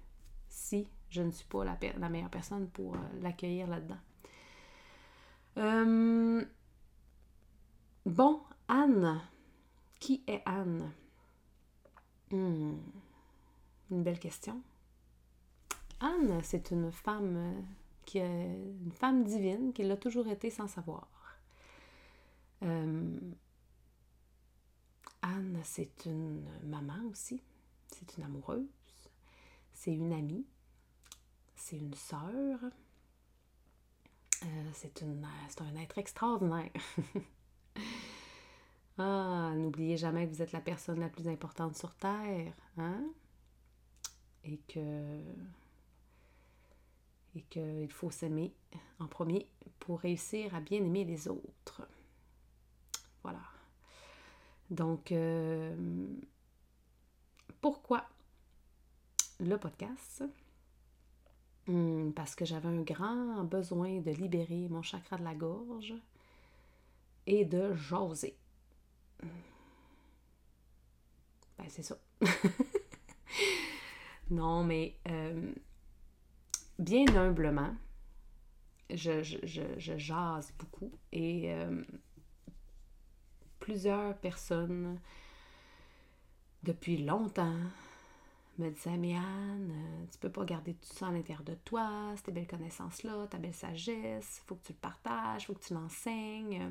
si 0.48 0.86
je 1.14 1.22
ne 1.22 1.30
suis 1.30 1.46
pas 1.46 1.64
la, 1.64 1.78
meilleure 2.08 2.28
personne 2.28 2.68
pour 2.68 2.96
euh, 2.96 2.98
l'accueillir 3.22 3.68
là-dedans. 3.68 4.00
Euh, 5.58 6.44
bon, 8.04 8.40
Anne. 8.66 9.22
Qui 10.00 10.24
est 10.26 10.42
Anne? 10.44 10.90
Hmm, 12.32 12.74
une 13.90 14.02
belle 14.02 14.18
question. 14.18 14.60
Anne, 16.00 16.40
c'est 16.42 16.72
une 16.72 16.90
femme 16.90 17.36
euh, 17.36 17.60
qui 18.04 18.18
est 18.18 18.58
une 18.84 18.92
femme 18.92 19.22
divine 19.22 19.72
qui 19.72 19.84
l'a 19.84 19.96
toujours 19.96 20.26
été 20.26 20.50
sans 20.50 20.66
savoir. 20.66 21.06
Anne, 22.60 23.36
c'est 25.62 26.06
une 26.06 26.44
maman 26.64 26.98
aussi, 27.10 27.40
c'est 27.90 28.16
une 28.16 28.24
amoureuse, 28.24 28.66
c'est 29.74 29.92
une 29.92 30.12
amie, 30.12 30.46
c'est 31.64 31.78
une 31.78 31.94
sœur, 31.94 32.58
euh, 34.42 34.70
c'est 34.74 35.02
un 35.02 35.76
être 35.76 35.96
extraordinaire. 35.96 36.70
ah, 38.98 39.50
n'oubliez 39.56 39.96
jamais 39.96 40.26
que 40.26 40.34
vous 40.34 40.42
êtes 40.42 40.52
la 40.52 40.60
personne 40.60 41.00
la 41.00 41.08
plus 41.08 41.26
importante 41.26 41.74
sur 41.74 41.94
Terre, 41.94 42.52
hein? 42.76 43.02
Et 44.44 44.58
que 44.68 45.22
et 47.34 47.40
qu'il 47.48 47.90
faut 47.90 48.10
s'aimer 48.10 48.52
en 48.98 49.06
premier 49.06 49.48
pour 49.80 50.00
réussir 50.00 50.54
à 50.54 50.60
bien 50.60 50.84
aimer 50.84 51.04
les 51.04 51.28
autres. 51.28 51.88
Voilà. 53.22 53.40
Donc, 54.68 55.12
euh, 55.12 55.74
pourquoi 57.62 58.06
le 59.40 59.56
podcast? 59.56 60.24
Hmm, 61.66 62.10
parce 62.12 62.34
que 62.34 62.44
j'avais 62.44 62.68
un 62.68 62.82
grand 62.82 63.44
besoin 63.44 64.00
de 64.00 64.10
libérer 64.10 64.68
mon 64.68 64.82
chakra 64.82 65.16
de 65.16 65.24
la 65.24 65.34
gorge 65.34 65.94
et 67.26 67.44
de 67.46 67.74
jaser. 67.74 68.36
Ben, 71.58 71.66
c'est 71.68 71.82
ça. 71.82 71.96
non, 74.30 74.62
mais 74.62 74.98
euh, 75.08 75.52
bien 76.78 77.06
humblement, 77.16 77.74
je, 78.90 79.22
je, 79.22 79.96
jase 79.96 80.52
beaucoup 80.58 80.92
et 81.12 81.52
euh, 81.54 81.82
plusieurs 83.58 84.16
personnes 84.18 85.00
depuis 86.62 86.98
longtemps 86.98 87.56
me 88.60 88.70
disaient 88.70 88.96
Mais 88.96 89.14
Anne, 89.16 89.72
euh, 89.72 90.06
tu 90.10 90.18
peux 90.18 90.30
pas 90.30 90.44
garder 90.44 90.74
tout 90.74 90.92
ça 90.92 91.08
à 91.08 91.12
l'intérieur 91.12 91.44
de 91.44 91.54
toi, 91.54 92.14
ces 92.24 92.32
belles 92.32 92.46
connaissances-là, 92.46 93.26
ta 93.26 93.38
belle 93.38 93.54
sagesse, 93.54 94.42
faut 94.46 94.56
que 94.56 94.66
tu 94.66 94.72
le 94.72 94.78
partages, 94.78 95.46
faut 95.46 95.54
que 95.54 95.64
tu 95.64 95.74
l'enseignes. 95.74 96.70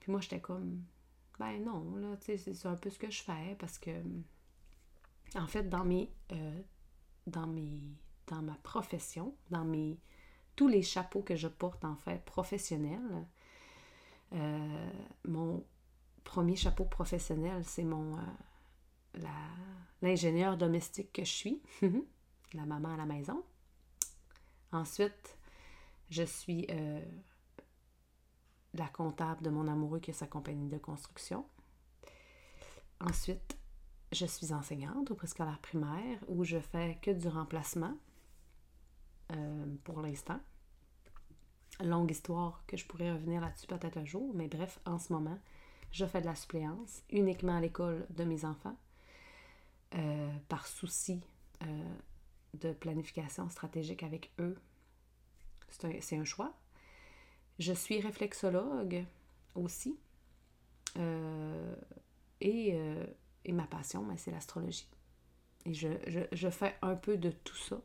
Puis 0.00 0.10
moi, 0.10 0.20
j'étais 0.20 0.40
comme 0.40 0.82
Ben 1.38 1.62
non, 1.62 1.94
là, 1.96 2.16
tu 2.16 2.36
sais, 2.36 2.54
c'est 2.54 2.68
un 2.68 2.76
peu 2.76 2.90
ce 2.90 2.98
que 2.98 3.10
je 3.10 3.22
fais 3.22 3.56
parce 3.58 3.78
que, 3.78 3.90
en 5.34 5.46
fait, 5.46 5.68
dans 5.68 5.84
mes. 5.84 6.10
Euh, 6.32 6.60
dans 7.26 7.46
mes. 7.46 7.82
dans 8.26 8.42
ma 8.42 8.54
profession, 8.54 9.34
dans 9.50 9.64
mes. 9.64 9.98
tous 10.56 10.68
les 10.68 10.82
chapeaux 10.82 11.22
que 11.22 11.36
je 11.36 11.48
porte, 11.48 11.84
en 11.84 11.96
fait, 11.96 12.24
professionnels, 12.24 13.26
euh, 14.32 14.90
mon 15.24 15.64
premier 16.24 16.56
chapeau 16.56 16.84
professionnel, 16.84 17.64
c'est 17.64 17.84
mon 17.84 18.18
l'ingénieur 20.02 20.56
domestique 20.56 21.12
que 21.12 21.24
je 21.24 21.30
suis, 21.30 21.62
la 22.54 22.66
maman 22.66 22.94
à 22.94 22.96
la 22.96 23.06
maison. 23.06 23.42
Ensuite, 24.72 25.36
je 26.10 26.22
suis 26.22 26.66
euh, 26.70 27.00
la 28.74 28.86
comptable 28.88 29.42
de 29.42 29.50
mon 29.50 29.68
amoureux 29.68 30.00
qui 30.00 30.10
a 30.10 30.14
sa 30.14 30.26
compagnie 30.26 30.68
de 30.68 30.78
construction. 30.78 31.44
Ensuite, 33.00 33.56
je 34.12 34.26
suis 34.26 34.52
enseignante 34.52 35.10
au 35.10 35.14
préscolaire 35.14 35.58
primaire 35.60 36.18
où 36.28 36.44
je 36.44 36.58
fais 36.58 36.98
que 37.00 37.10
du 37.10 37.28
remplacement 37.28 37.96
pour 39.84 40.00
l'instant 40.00 40.40
longue 41.84 42.10
histoire 42.10 42.62
que 42.66 42.76
je 42.76 42.86
pourrais 42.86 43.12
revenir 43.12 43.40
là-dessus 43.40 43.66
peut-être 43.66 43.96
un 43.96 44.04
jour, 44.04 44.32
mais 44.34 44.48
bref, 44.48 44.80
en 44.84 44.98
ce 44.98 45.12
moment, 45.12 45.38
je 45.92 46.04
fais 46.06 46.20
de 46.20 46.26
la 46.26 46.34
suppléance 46.34 47.02
uniquement 47.10 47.56
à 47.56 47.60
l'école 47.60 48.06
de 48.10 48.24
mes 48.24 48.44
enfants 48.44 48.76
euh, 49.94 50.30
par 50.48 50.66
souci 50.66 51.20
euh, 51.62 51.94
de 52.54 52.72
planification 52.72 53.48
stratégique 53.50 54.02
avec 54.02 54.30
eux. 54.38 54.56
C'est 55.68 56.16
un, 56.16 56.24
choix. 56.24 56.52
Je 57.58 57.72
suis 57.72 58.00
réflexologue 58.00 59.04
aussi. 59.54 59.96
Euh, 60.98 61.74
et, 62.40 62.76
ma 63.48 63.66
passion, 63.66 64.02
ben, 64.04 64.16
c'est 64.16 64.32
l'astrologie. 64.32 64.88
Et 65.64 65.74
je, 65.74 65.88
je, 66.32 66.50
fais 66.50 66.76
un 66.82 66.96
peu 66.96 67.16
de 67.16 67.30
tout 67.30 67.56
ça, 67.56 67.80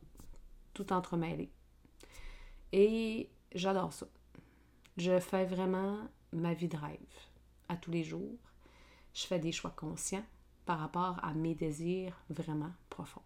tout 0.73 0.91
entremêlé. 0.93 1.51
Et 2.71 3.29
J'adore 3.55 3.93
ça. 3.93 4.05
Je 4.97 5.17
fais 5.21 5.45
vraiment 5.45 5.97
ma 6.33 6.53
vie 6.53 6.67
de 6.67 6.75
rêve 6.75 6.99
à 7.69 7.77
tous 7.77 7.89
les 7.89 8.03
jours. 8.03 8.37
Je 9.13 9.25
fais 9.25 9.39
des 9.39 9.53
choix 9.53 9.71
conscients 9.71 10.25
par 10.65 10.79
rapport 10.79 11.23
à 11.23 11.33
mes 11.33 11.55
désirs 11.55 12.19
vraiment 12.29 12.71
profonds. 12.89 13.21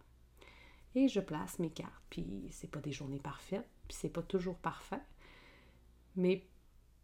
Et 0.94 1.08
je 1.08 1.20
place 1.20 1.58
mes 1.58 1.70
cartes. 1.70 2.02
Puis 2.10 2.48
c'est 2.50 2.70
pas 2.70 2.80
des 2.80 2.92
journées 2.92 3.20
parfaites, 3.20 3.68
puis 3.88 3.96
c'est 3.98 4.08
pas 4.08 4.22
toujours 4.22 4.56
parfait. 4.56 5.02
Mais 6.16 6.44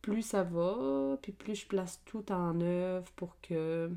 plus 0.03 0.23
ça 0.23 0.43
va, 0.43 1.17
puis 1.23 1.33
plus 1.33 1.55
je 1.55 1.67
place 1.67 2.01
tout 2.05 2.31
en 2.33 2.61
œuvre 2.61 3.11
pour 3.13 3.41
que, 3.41 3.91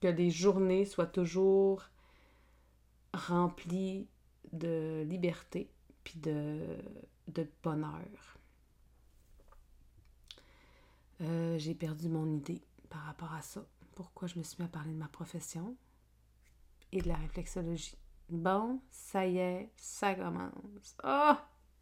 que 0.00 0.08
les 0.08 0.30
journées 0.30 0.84
soient 0.84 1.06
toujours 1.06 1.82
remplies 3.14 4.08
de 4.52 5.02
liberté, 5.06 5.70
puis 6.04 6.18
de, 6.18 6.78
bonheur. 7.62 8.38
Euh, 11.20 11.56
j'ai 11.58 11.74
perdu 11.74 12.08
mon 12.08 12.26
idée 12.26 12.62
par 12.90 13.02
rapport 13.02 13.32
à 13.32 13.42
ça. 13.42 13.64
Pourquoi 13.94 14.28
je 14.28 14.38
me 14.38 14.42
suis 14.42 14.56
mis 14.58 14.66
à 14.66 14.68
parler 14.68 14.92
de 14.92 14.98
ma 14.98 15.08
profession 15.08 15.76
et 16.92 17.00
de 17.00 17.08
la 17.08 17.16
réflexologie. 17.16 17.96
Bon, 18.28 18.80
ça 18.90 19.26
y 19.26 19.38
est, 19.38 19.70
ça 19.76 20.14
commence. 20.14 20.96
Oh! 21.04 21.34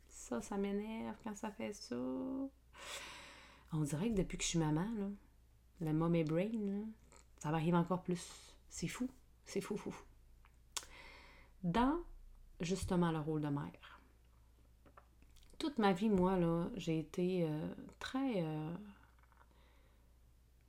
Ça, 0.09 0.41
ça 0.41 0.57
m'énerve 0.57 1.17
quand 1.23 1.37
ça 1.37 1.51
fait 1.51 1.73
ça. 1.73 1.97
On 3.73 3.83
dirait 3.83 4.11
que 4.11 4.17
depuis 4.17 4.37
que 4.37 4.45
je 4.45 4.49
suis 4.51 4.59
maman, 4.59 4.89
là, 4.99 5.09
le 5.81 5.93
mommy 5.93 6.25
brain, 6.25 6.51
là, 6.53 6.85
ça 7.39 7.51
m'arrive 7.51 7.75
encore 7.75 8.03
plus. 8.03 8.55
C'est 8.69 8.89
fou. 8.89 9.09
C'est 9.47 9.61
fou, 9.61 9.77
fou, 9.77 9.91
fou. 9.91 10.05
Dans, 11.63 12.01
justement, 12.61 13.13
le 13.13 13.21
rôle 13.21 13.41
de 13.43 13.49
mère, 13.49 14.01
toute 15.59 15.79
ma 15.79 15.93
vie, 15.93 16.09
moi, 16.09 16.39
là, 16.39 16.69
j'ai 16.77 16.99
été 16.99 17.45
euh, 17.45 17.75
très. 17.99 18.43
Euh, 18.43 18.75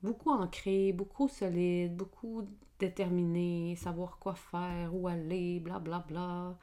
beaucoup 0.04 0.32
ancrée, 0.32 0.94
beaucoup 0.94 1.28
solide, 1.28 1.96
beaucoup 1.96 2.48
déterminée, 2.80 3.76
savoir 3.76 4.18
quoi 4.20 4.36
faire, 4.36 4.94
où 4.94 5.08
aller, 5.08 5.60
blablabla. 5.60 6.08
Bla, 6.08 6.48
bla. 6.50 6.58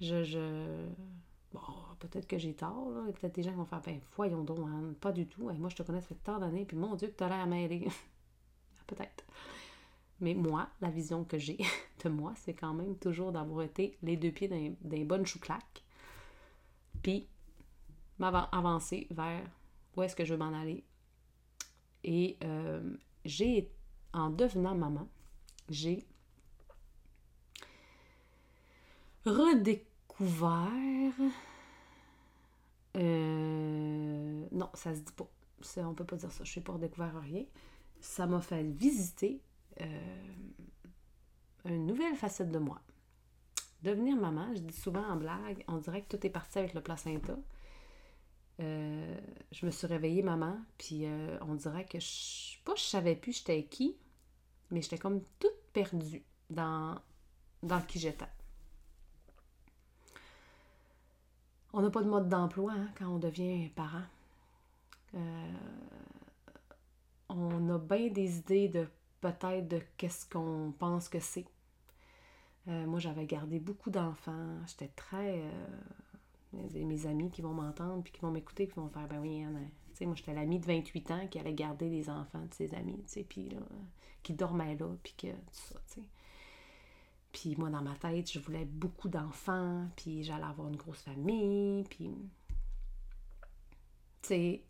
Je. 0.00 0.22
je... 0.24 0.86
Bon, 1.52 1.60
peut-être 2.00 2.26
que 2.26 2.36
j'ai 2.36 2.54
tort, 2.54 2.90
là. 2.90 3.12
Peut-être 3.12 3.36
des 3.36 3.42
gens 3.44 3.52
vont 3.52 3.64
faire, 3.64 3.80
ben, 3.80 4.00
voyons 4.16 4.42
donc, 4.42 4.58
hein, 4.68 4.94
pas 5.00 5.12
du 5.12 5.26
tout. 5.26 5.50
moi, 5.52 5.68
je 5.68 5.76
te 5.76 5.82
connais, 5.82 6.00
ça 6.00 6.14
tant 6.24 6.38
d'années, 6.38 6.64
puis 6.64 6.76
mon 6.76 6.96
Dieu, 6.96 7.08
que 7.08 7.14
t'as 7.14 7.28
l'air 7.28 7.46
mêlée. 7.46 7.86
peut-être. 8.86 9.24
Mais 10.20 10.34
moi, 10.34 10.68
la 10.80 10.90
vision 10.90 11.24
que 11.24 11.38
j'ai 11.38 11.58
de 12.04 12.08
moi, 12.08 12.32
c'est 12.36 12.54
quand 12.54 12.74
même 12.74 12.96
toujours 12.96 13.32
d'avoir 13.32 13.62
été 13.62 13.96
les 14.02 14.16
deux 14.16 14.32
pieds 14.32 14.48
d'un 14.48 15.04
bon 15.04 15.24
chouclaques. 15.24 15.82
Puis 17.02 17.28
avancer 18.20 19.06
vers 19.10 19.42
où 19.96 20.02
est-ce 20.02 20.16
que 20.16 20.24
je 20.24 20.34
veux 20.34 20.38
m'en 20.38 20.58
aller. 20.58 20.84
Et 22.04 22.36
euh, 22.44 22.96
j'ai, 23.24 23.70
en 24.12 24.30
devenant 24.30 24.74
maman, 24.74 25.08
j'ai 25.70 26.04
redécouvert. 29.24 30.60
Euh, 32.96 34.46
non, 34.52 34.70
ça 34.74 34.94
se 34.94 35.00
dit 35.00 35.12
pas. 35.12 35.28
On 35.78 35.94
peut 35.94 36.04
pas 36.04 36.16
dire 36.16 36.30
ça. 36.30 36.44
Je 36.44 36.50
suis 36.50 36.60
pas 36.60 36.74
redécouvert 36.74 37.18
rien. 37.22 37.44
Ça 38.00 38.26
m'a 38.26 38.42
fait 38.42 38.62
visiter 38.62 39.40
euh, 39.80 40.34
une 41.64 41.86
nouvelle 41.86 42.16
facette 42.16 42.50
de 42.50 42.58
moi. 42.58 42.80
Devenir 43.82 44.16
maman, 44.16 44.54
je 44.54 44.60
dis 44.60 44.76
souvent 44.76 45.04
en 45.06 45.16
blague, 45.16 45.64
on 45.68 45.78
dirait 45.78 46.02
que 46.02 46.16
tout 46.16 46.26
est 46.26 46.30
parti 46.30 46.58
avec 46.58 46.74
le 46.74 46.82
placenta. 46.82 47.34
Euh, 48.60 49.18
je 49.50 49.66
me 49.66 49.70
suis 49.70 49.86
réveillée 49.86 50.22
maman, 50.22 50.58
puis 50.78 51.06
on 51.40 51.54
dirait 51.54 51.84
que 51.84 51.98
je, 51.98 52.62
pas 52.64 52.74
je 52.76 52.82
savais 52.82 53.16
plus 53.16 53.38
j'étais 53.38 53.64
qui, 53.64 53.96
mais 54.70 54.80
j'étais 54.82 54.98
comme 54.98 55.22
toute 55.38 55.50
perdue 55.72 56.22
dans, 56.50 56.96
dans 57.62 57.80
qui 57.80 57.98
j'étais. 57.98 58.26
On 61.72 61.82
n'a 61.82 61.90
pas 61.90 62.02
de 62.02 62.08
mode 62.08 62.28
d'emploi 62.28 62.72
hein, 62.72 62.88
quand 62.96 63.06
on 63.06 63.18
devient 63.18 63.68
parent. 63.70 64.04
Euh, 65.14 65.52
on 67.28 67.68
a 67.68 67.78
bien 67.78 68.10
des 68.10 68.38
idées 68.38 68.68
de 68.68 68.86
peut-être 69.20 69.66
de 69.66 69.82
qu'est-ce 69.96 70.24
qu'on 70.28 70.72
pense 70.78 71.08
que 71.08 71.18
c'est. 71.18 71.46
Euh, 72.68 72.86
moi, 72.86 73.00
j'avais 73.00 73.26
gardé 73.26 73.58
beaucoup 73.58 73.90
d'enfants. 73.90 74.56
J'étais 74.68 74.92
très. 74.94 75.42
Mes 76.74 77.06
amis 77.06 77.30
qui 77.30 77.42
vont 77.42 77.52
m'entendre 77.52 78.02
puis 78.02 78.12
qui 78.12 78.20
vont 78.20 78.30
m'écouter, 78.30 78.66
qui 78.66 78.74
vont 78.74 78.88
faire 78.88 79.06
Ben 79.08 79.20
oui, 79.20 79.42
Anne, 79.42 79.68
tu 79.94 79.98
sais, 79.98 80.06
moi, 80.06 80.14
j'étais 80.16 80.34
l'amie 80.34 80.58
de 80.58 80.66
28 80.66 81.10
ans 81.10 81.26
qui 81.28 81.38
allait 81.38 81.54
garder 81.54 81.88
les 81.88 82.10
enfants 82.10 82.44
de 82.44 82.54
ses 82.54 82.74
amis, 82.74 83.02
tu 83.06 83.12
sais, 83.12 83.24
puis 83.24 83.48
là, 83.50 83.60
qui 84.22 84.32
dormait 84.34 84.76
là, 84.76 84.88
puis 85.02 85.14
que 85.16 85.28
tout 85.28 85.36
ça, 85.52 85.74
tu 85.86 85.94
sais. 85.94 86.06
Puis 87.32 87.56
moi, 87.56 87.68
dans 87.70 87.82
ma 87.82 87.94
tête, 87.96 88.30
je 88.30 88.38
voulais 88.38 88.64
beaucoup 88.64 89.08
d'enfants, 89.08 89.88
puis 89.96 90.22
j'allais 90.22 90.44
avoir 90.44 90.68
une 90.68 90.76
grosse 90.76 91.02
famille, 91.02 91.84
puis... 91.84 92.10
Tu 94.22 94.28
sais, 94.28 94.64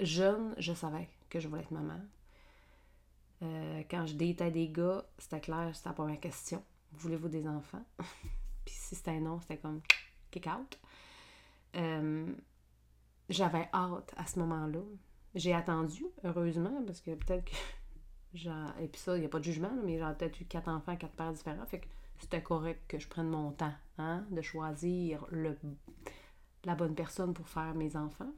jeune, 0.00 0.54
je 0.58 0.72
savais 0.72 1.08
que 1.28 1.40
je 1.40 1.48
voulais 1.48 1.62
être 1.62 1.70
maman. 1.70 2.00
Euh, 3.42 3.82
quand 3.90 4.06
je 4.06 4.14
datais 4.14 4.50
des 4.50 4.68
gars, 4.68 5.04
c'était 5.18 5.40
clair, 5.40 5.70
c'était 5.74 5.88
la 5.88 5.94
première 5.94 6.20
question. 6.20 6.62
Voulez-vous 6.92 7.28
des 7.28 7.46
enfants? 7.46 7.84
puis 8.64 8.74
si 8.74 8.94
c'était 8.94 9.20
non, 9.20 9.40
c'était 9.40 9.56
comme 9.56 9.80
kick 10.30 10.46
out. 10.46 10.78
Euh, 11.76 12.32
j'avais 13.28 13.68
hâte 13.72 14.12
à 14.16 14.26
ce 14.26 14.38
moment-là. 14.40 14.80
J'ai 15.34 15.54
attendu, 15.54 16.04
heureusement, 16.24 16.82
parce 16.86 17.00
que 17.00 17.14
peut-être 17.14 17.44
que 17.44 17.56
Genre, 18.34 18.70
et 18.80 18.86
puis 18.86 19.00
ça, 19.00 19.16
il 19.16 19.20
n'y 19.20 19.26
a 19.26 19.28
pas 19.28 19.38
de 19.38 19.44
jugement, 19.44 19.72
mais 19.84 19.98
j'ai 19.98 20.14
peut-être 20.14 20.40
eu 20.40 20.44
quatre 20.44 20.68
enfants, 20.68 20.96
quatre 20.96 21.14
pères 21.14 21.32
différents. 21.32 21.66
Fait 21.66 21.80
que 21.80 21.86
c'était 22.18 22.42
correct 22.42 22.80
que 22.86 22.98
je 22.98 23.08
prenne 23.08 23.28
mon 23.28 23.50
temps, 23.50 23.74
hein, 23.98 24.24
de 24.30 24.40
choisir 24.40 25.26
le, 25.30 25.56
la 26.64 26.74
bonne 26.74 26.94
personne 26.94 27.34
pour 27.34 27.48
faire 27.48 27.74
mes 27.74 27.96
enfants. 27.96 28.32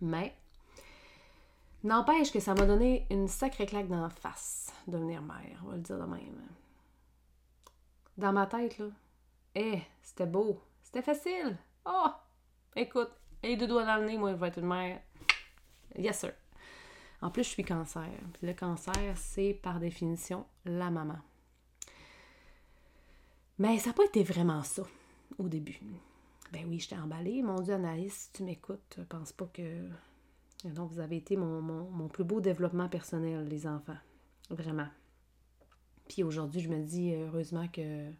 Mais, 0.00 0.34
n'empêche 1.84 2.32
que 2.32 2.40
ça 2.40 2.54
m'a 2.54 2.66
donné 2.66 3.06
une 3.10 3.28
sacrée 3.28 3.66
claque 3.66 3.88
dans 3.88 4.02
la 4.02 4.10
face, 4.10 4.72
devenir 4.88 5.22
mère, 5.22 5.62
on 5.64 5.68
va 5.68 5.76
le 5.76 5.82
dire 5.82 5.98
de 5.98 6.06
même. 6.06 6.42
Dans 8.16 8.32
ma 8.32 8.46
tête, 8.46 8.78
là, 8.78 8.86
eh, 9.54 9.80
c'était 10.02 10.26
beau, 10.26 10.60
c'était 10.82 11.02
facile. 11.02 11.56
Oh, 11.84 12.08
écoute, 12.76 13.10
les 13.42 13.56
deux 13.56 13.66
doigts 13.66 13.84
dans 13.86 13.96
le 13.96 14.06
nez, 14.06 14.18
moi, 14.18 14.32
je 14.32 14.36
vais 14.36 14.48
être 14.48 14.58
une 14.58 14.66
mère. 14.66 15.00
Yes, 15.96 16.20
sir. 16.20 16.32
En 17.22 17.30
plus, 17.30 17.42
je 17.44 17.48
suis 17.48 17.64
cancer. 17.64 18.08
le 18.42 18.52
cancer, 18.52 19.16
c'est 19.16 19.54
par 19.54 19.78
définition 19.78 20.46
la 20.64 20.90
maman. 20.90 21.18
Mais 23.58 23.78
ça 23.78 23.90
n'a 23.90 23.94
pas 23.94 24.04
été 24.04 24.22
vraiment 24.22 24.62
ça 24.62 24.82
au 25.38 25.48
début. 25.48 25.78
Ben 26.52 26.64
oui, 26.66 26.78
j'étais 26.78 26.96
emballée. 26.96 27.42
Mon 27.42 27.60
Dieu, 27.60 27.74
Anaïs, 27.74 28.12
si 28.12 28.32
tu 28.32 28.42
m'écoutes, 28.42 28.96
je 28.96 29.02
pense 29.02 29.32
pas 29.32 29.46
que. 29.52 29.86
Non, 30.64 30.86
vous 30.86 31.00
avez 31.00 31.16
été 31.16 31.36
mon, 31.36 32.08
plus 32.08 32.24
beau 32.24 32.40
développement 32.40 32.88
personnel, 32.88 33.46
les 33.48 33.66
enfants. 33.66 33.96
Vraiment. 34.50 34.88
Puis 36.08 36.22
aujourd'hui, 36.22 36.60
je 36.60 36.68
me 36.68 36.82
dis 36.82 37.14
heureusement 37.14 37.68
que, 37.68 38.10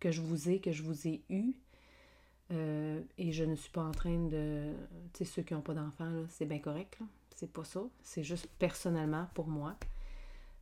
que 0.00 0.10
je 0.10 0.20
vous 0.20 0.48
ai, 0.48 0.60
que 0.60 0.72
je 0.72 0.82
vous 0.82 1.06
ai 1.06 1.22
eu. 1.28 1.54
Euh, 2.52 3.00
et 3.16 3.32
je 3.32 3.44
ne 3.44 3.54
suis 3.54 3.70
pas 3.70 3.82
en 3.82 3.92
train 3.92 4.18
de. 4.18 4.72
Tu 5.12 5.18
sais, 5.18 5.24
ceux 5.24 5.42
qui 5.42 5.54
n'ont 5.54 5.62
pas 5.62 5.74
d'enfants, 5.74 6.24
c'est 6.28 6.46
bien 6.46 6.58
correct. 6.58 6.98
C'est 7.34 7.52
pas 7.52 7.64
ça. 7.64 7.82
C'est 8.02 8.22
juste 8.22 8.48
personnellement 8.58 9.28
pour 9.34 9.48
moi. 9.48 9.76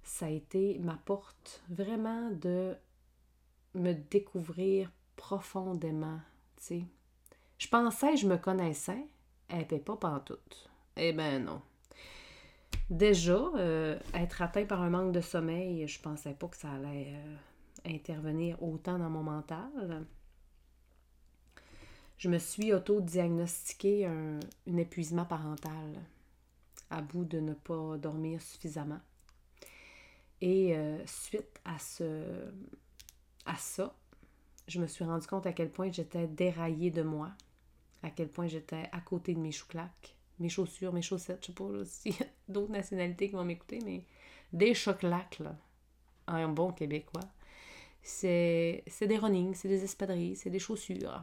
Ça 0.03 0.27
a 0.27 0.31
été 0.31 0.79
ma 0.79 0.97
porte 0.97 1.62
vraiment 1.68 2.31
de 2.31 2.77
me 3.75 3.92
découvrir 3.92 4.90
profondément. 5.16 6.21
sais. 6.57 6.85
Je 7.59 7.68
pensais 7.68 8.16
je 8.16 8.27
me 8.27 8.37
connaissais, 8.37 9.07
elle 9.49 9.59
n'était 9.59 9.79
pas 9.79 9.97
pantoute. 9.97 10.68
Eh 10.97 11.12
ben 11.12 11.45
non. 11.45 11.62
Déjà, 12.90 13.51
euh, 13.57 13.99
être 14.14 14.42
atteint 14.42 14.64
par 14.64 14.83
un 14.83 14.90
manque 14.90 15.12
de 15.12 15.21
sommeil, 15.21 15.87
je 15.87 16.01
pensais 16.01 16.35
pas 16.35 16.49
que 16.49 16.57
ça 16.57 16.73
allait 16.73 17.14
euh, 17.14 17.37
intervenir 17.85 18.62
autant 18.62 18.99
dans 18.99 19.11
mon 19.11 19.23
mental. 19.23 20.07
Je 22.18 22.29
me 22.29 22.38
suis 22.38 22.73
auto-diagnostiqué 22.73 24.07
un, 24.07 24.38
épuisement 24.77 25.25
parental 25.25 26.01
à 26.90 27.01
bout 27.01 27.25
de 27.25 27.40
ne 27.40 27.55
pas 27.55 27.97
dormir 27.97 28.40
suffisamment. 28.40 29.01
Et 30.40 30.77
euh, 30.77 30.99
suite 31.07 31.61
à, 31.64 31.79
ce, 31.79 32.51
à 33.47 33.57
ça, 33.57 33.95
je 34.68 34.81
me 34.81 34.87
suis 34.87 35.05
rendu 35.05 35.27
compte 35.27 35.47
à 35.47 35.53
quel 35.53 35.71
point 35.71 35.90
j'étais 35.90 36.27
déraillée 36.27 36.90
de 36.90 37.03
moi, 37.03 37.31
à 38.03 38.11
quel 38.11 38.29
point 38.29 38.47
j'étais 38.47 38.88
à 38.92 39.01
côté 39.01 39.35
de 39.35 39.40
mes 39.40 39.53
chouclaques, 39.53 40.14
mes 40.38 40.49
chaussures, 40.49 40.92
mes 40.92 41.03
chaussettes, 41.03 41.40
je 41.42 41.47
sais 41.49 41.53
pas 41.53 41.71
s'il 41.85 42.14
y 42.18 42.23
a 42.23 42.27
d'autres 42.49 42.73
nationalités 42.73 43.29
qui 43.29 43.35
vont 43.35 43.45
m'écouter, 43.45 43.81
mais 43.85 44.05
des 44.53 44.75
choclacs, 44.75 45.38
là, 45.38 45.57
un 46.27 46.49
bon 46.49 46.73
québécois. 46.73 47.23
C'est 48.03 48.85
des 49.01 49.19
runnings, 49.19 49.55
c'est 49.55 49.69
des 49.69 49.85
espadrilles, 49.85 50.37
c'est 50.37 50.51
des 50.51 50.59
chaussures. 50.59 51.23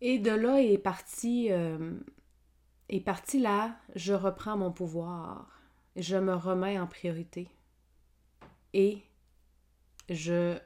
Et 0.00 0.18
de 0.18 0.30
là 0.30 0.60
est 0.60 0.78
parti 0.78 1.48
euh, 1.50 1.98
parti 3.04 3.40
là, 3.40 3.76
je 3.94 4.12
reprends 4.12 4.56
mon 4.56 4.72
pouvoir. 4.72 5.60
Je 5.96 6.16
me 6.16 6.34
remets 6.34 6.78
en 6.78 6.86
priorité. 6.86 7.48
Et 8.72 9.02
je 10.08 10.58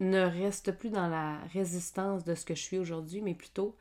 ne 0.00 0.20
reste 0.20 0.72
plus 0.72 0.90
dans 0.90 1.08
la 1.08 1.38
résistance 1.52 2.24
de 2.24 2.34
ce 2.34 2.44
que 2.44 2.54
je 2.54 2.62
suis 2.62 2.78
aujourd'hui, 2.78 3.20
mais 3.20 3.34
plutôt, 3.34 3.76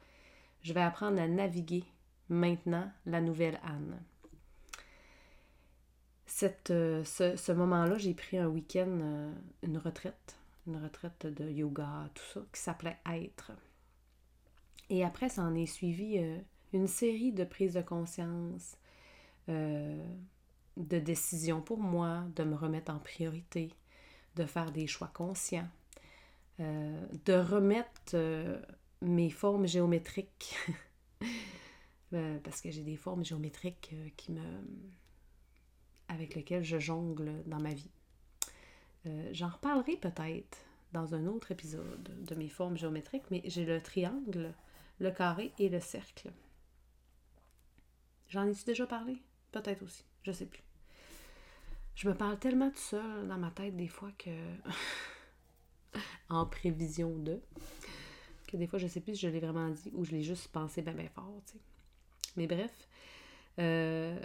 je 0.62 0.74
vais 0.74 0.82
apprendre 0.82 1.20
à 1.20 1.28
naviguer 1.28 1.84
maintenant 2.28 2.92
la 3.06 3.22
nouvelle 3.22 3.60
Anne. 3.64 4.00
Cette, 6.30 6.70
euh, 6.70 7.04
ce, 7.04 7.52
moment-là, 7.52 7.98
j'ai 7.98 8.14
pris 8.14 8.38
un 8.38 8.48
week-end, 8.48 9.00
euh, 9.02 9.34
une 9.64 9.80
retraite, 9.80 10.38
une 10.68 10.78
retraite 10.78 11.26
de 11.26 11.50
yoga, 11.50 12.08
tout 12.14 12.24
ça, 12.32 12.42
qui 12.54 12.62
s'appelait 12.62 13.00
Être. 13.12 13.52
Et 14.92 15.04
après, 15.04 15.30
ça 15.30 15.42
en 15.42 15.56
est 15.56 15.66
suivi 15.66 16.20
euh, 16.20 16.38
une 16.72 16.86
série 16.86 17.32
de 17.32 17.44
prises 17.44 17.74
de 17.74 17.82
conscience, 17.82 18.78
de 19.48 19.98
décisions 20.78 21.62
pour 21.62 21.80
moi, 21.80 22.24
de 22.36 22.44
me 22.44 22.54
remettre 22.54 22.92
en 22.92 23.00
priorité, 23.00 23.74
de 24.36 24.46
faire 24.46 24.72
des 24.72 24.86
choix 24.86 25.10
conscients, 25.12 25.68
de 26.60 27.34
remettre 27.34 28.16
mes 29.02 29.32
formes 29.32 29.66
géométriques, 29.66 30.56
parce 32.12 32.62
que 32.62 32.70
j'ai 32.70 32.84
des 32.84 32.98
formes 32.98 33.26
géométriques 33.26 33.96
qui 34.16 34.32
me 34.32 34.44
avec 36.10 36.36
lesquelles 36.36 36.64
je 36.64 36.80
jongle 36.80 37.32
dans 37.46 37.60
ma 37.60 37.74
vie. 37.74 37.90
J'en 39.32 39.48
reparlerai 39.48 39.96
peut-être 39.96 40.58
dans 40.92 41.16
un 41.16 41.26
autre 41.26 41.52
épisode 41.52 42.26
de 42.26 42.36
mes 42.36 42.50
formes 42.50 42.78
géométriques, 42.78 43.30
mais 43.32 43.42
j'ai 43.46 43.66
le 43.66 43.82
triangle, 43.82 44.54
le 45.00 45.12
carré 45.12 45.54
et 45.58 45.70
le 45.70 45.80
cercle. 45.80 46.32
J'en 48.30 48.48
ai-tu 48.48 48.64
déjà 48.66 48.86
parlé? 48.86 49.22
Peut-être 49.52 49.84
aussi. 49.84 50.04
Je 50.24 50.32
sais 50.32 50.46
plus. 50.46 50.64
Je 51.96 52.08
me 52.08 52.16
parle 52.16 52.38
tellement 52.40 52.70
tout 52.70 52.78
seul 52.78 53.28
dans 53.28 53.38
ma 53.38 53.52
tête 53.52 53.76
des 53.76 53.88
fois 53.88 54.12
que. 54.18 54.30
en 56.30 56.46
prévision 56.46 57.18
de. 57.18 57.42
que 58.48 58.58
des 58.58 58.68
fois 58.68 58.80
je 58.80 58.88
sais 58.88 59.02
plus 59.02 59.16
si 59.16 59.22
je 59.22 59.28
l'ai 59.28 59.40
vraiment 59.40 59.70
dit 59.70 59.92
ou 59.94 60.06
je 60.06 60.12
l'ai 60.12 60.22
juste 60.22 60.50
pensé 60.50 60.82
bien, 60.82 60.94
bien 60.94 61.10
fort, 61.10 61.42
tu 61.46 61.54
sais. 61.54 61.60
Mais 62.38 62.48
bref. 62.48 62.72
Euh, 63.58 64.20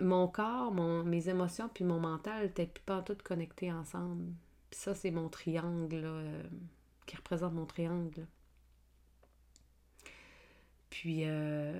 mon 0.00 0.28
corps, 0.28 0.72
mon, 0.72 1.04
mes 1.04 1.28
émotions 1.28 1.68
puis 1.72 1.84
mon 1.84 2.00
mental 2.00 2.44
n'étaient 2.44 2.72
pas 2.84 3.02
toutes 3.02 3.22
connectés 3.22 3.72
ensemble. 3.72 4.32
Puis 4.70 4.80
ça, 4.80 4.94
c'est 4.94 5.10
mon 5.10 5.28
triangle 5.28 6.02
euh, 6.04 6.42
qui 7.06 7.16
représente 7.16 7.52
mon 7.52 7.66
triangle. 7.66 8.26
Puis 10.90 11.24
euh, 11.24 11.78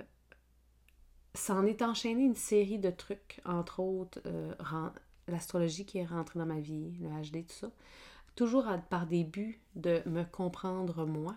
ça 1.34 1.54
en 1.54 1.66
est 1.66 1.82
enchaîné 1.82 2.22
une 2.22 2.34
série 2.34 2.78
de 2.78 2.90
trucs, 2.90 3.40
entre 3.44 3.80
autres 3.80 4.20
euh, 4.26 4.54
l'astrologie 5.28 5.86
qui 5.86 5.98
est 5.98 6.04
rentrée 6.04 6.38
dans 6.38 6.46
ma 6.46 6.60
vie, 6.60 6.92
le 7.00 7.08
HD, 7.08 7.46
tout 7.46 7.54
ça. 7.54 7.70
Toujours 8.36 8.66
par 8.90 9.06
des 9.06 9.22
buts 9.22 9.60
de 9.76 10.02
me 10.06 10.24
comprendre 10.24 11.06
moi. 11.06 11.36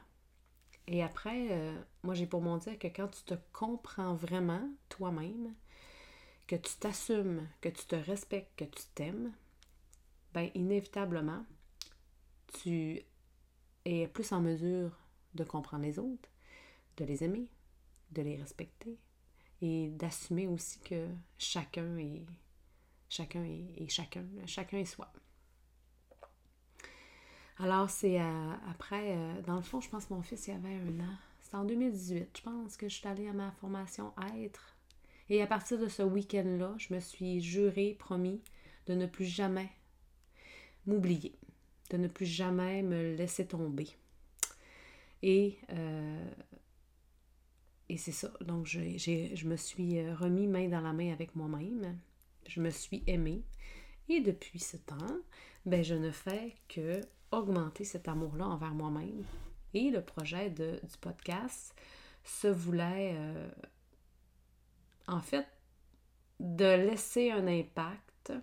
Et 0.87 1.03
après, 1.03 1.71
moi 2.01 2.15
j'ai 2.15 2.25
pour 2.25 2.41
mon 2.41 2.57
dire 2.57 2.79
que 2.79 2.87
quand 2.87 3.07
tu 3.09 3.23
te 3.23 3.35
comprends 3.53 4.15
vraiment 4.15 4.67
toi-même, 4.89 5.53
que 6.47 6.55
tu 6.55 6.75
t'assumes, 6.77 7.47
que 7.61 7.69
tu 7.69 7.85
te 7.85 7.95
respectes, 7.95 8.57
que 8.57 8.65
tu 8.65 8.83
t'aimes, 8.95 9.33
ben 10.33 10.49
inévitablement, 10.55 11.45
tu 12.61 13.01
es 13.85 14.07
plus 14.07 14.31
en 14.31 14.41
mesure 14.41 14.97
de 15.33 15.43
comprendre 15.43 15.83
les 15.83 15.99
autres, 15.99 16.29
de 16.97 17.05
les 17.05 17.23
aimer, 17.23 17.49
de 18.11 18.21
les 18.21 18.37
respecter 18.37 18.97
et 19.61 19.89
d'assumer 19.89 20.47
aussi 20.47 20.79
que 20.79 21.07
chacun 21.37 21.97
est 21.97 22.25
chacun 23.09 23.43
est, 23.43 23.89
chacun, 23.89 24.25
chacun 24.45 24.77
est 24.77 24.85
soi. 24.85 25.11
Alors 27.59 27.89
c'est 27.89 28.21
euh, 28.21 28.53
après, 28.69 29.15
euh, 29.15 29.41
dans 29.41 29.55
le 29.55 29.63
fond, 29.63 29.81
je 29.81 29.89
pense 29.89 30.05
que 30.05 30.13
mon 30.13 30.21
fils 30.21 30.47
il 30.47 30.51
avait 30.51 30.75
un 30.75 30.99
an. 30.99 31.15
C'est 31.41 31.55
en 31.55 31.63
2018, 31.63 32.37
je 32.37 32.41
pense 32.41 32.77
que 32.77 32.89
je 32.89 32.95
suis 32.95 33.07
allée 33.07 33.27
à 33.27 33.33
ma 33.33 33.51
formation 33.51 34.13
être. 34.35 34.76
Et 35.29 35.41
à 35.41 35.47
partir 35.47 35.77
de 35.77 35.87
ce 35.87 36.03
week-end-là, 36.03 36.75
je 36.77 36.93
me 36.93 36.99
suis 36.99 37.41
juré, 37.41 37.95
promis, 37.99 38.41
de 38.85 38.93
ne 38.93 39.05
plus 39.05 39.25
jamais 39.25 39.69
m'oublier, 40.85 41.33
de 41.89 41.97
ne 41.97 42.07
plus 42.07 42.25
jamais 42.25 42.81
me 42.81 43.15
laisser 43.15 43.45
tomber. 43.45 43.89
Et, 45.21 45.57
euh, 45.71 46.31
et 47.89 47.97
c'est 47.97 48.11
ça. 48.11 48.31
Donc, 48.41 48.65
je 48.67 49.47
me 49.47 49.55
suis 49.57 49.99
euh, 49.99 50.15
remis 50.15 50.47
main 50.47 50.69
dans 50.69 50.81
la 50.81 50.93
main 50.93 51.11
avec 51.11 51.35
moi-même. 51.35 51.97
Je 52.47 52.61
me 52.61 52.69
suis 52.69 53.03
aimée. 53.07 53.43
Et 54.09 54.21
depuis 54.21 54.59
ce 54.59 54.77
temps, 54.77 55.17
ben, 55.65 55.83
je 55.83 55.95
ne 55.95 56.11
fais 56.11 56.55
que 56.69 57.01
augmenter 57.31 57.83
cet 57.83 58.07
amour-là 58.07 58.45
envers 58.47 58.73
moi-même. 58.73 59.23
Et 59.73 59.89
le 59.89 60.01
projet 60.01 60.49
de, 60.49 60.79
du 60.81 60.97
podcast 61.01 61.75
se 62.23 62.47
voulait, 62.47 63.15
euh, 63.15 63.49
en 65.07 65.21
fait, 65.21 65.47
de 66.39 66.65
laisser 66.65 67.31
un 67.31 67.47
impact 67.47 68.33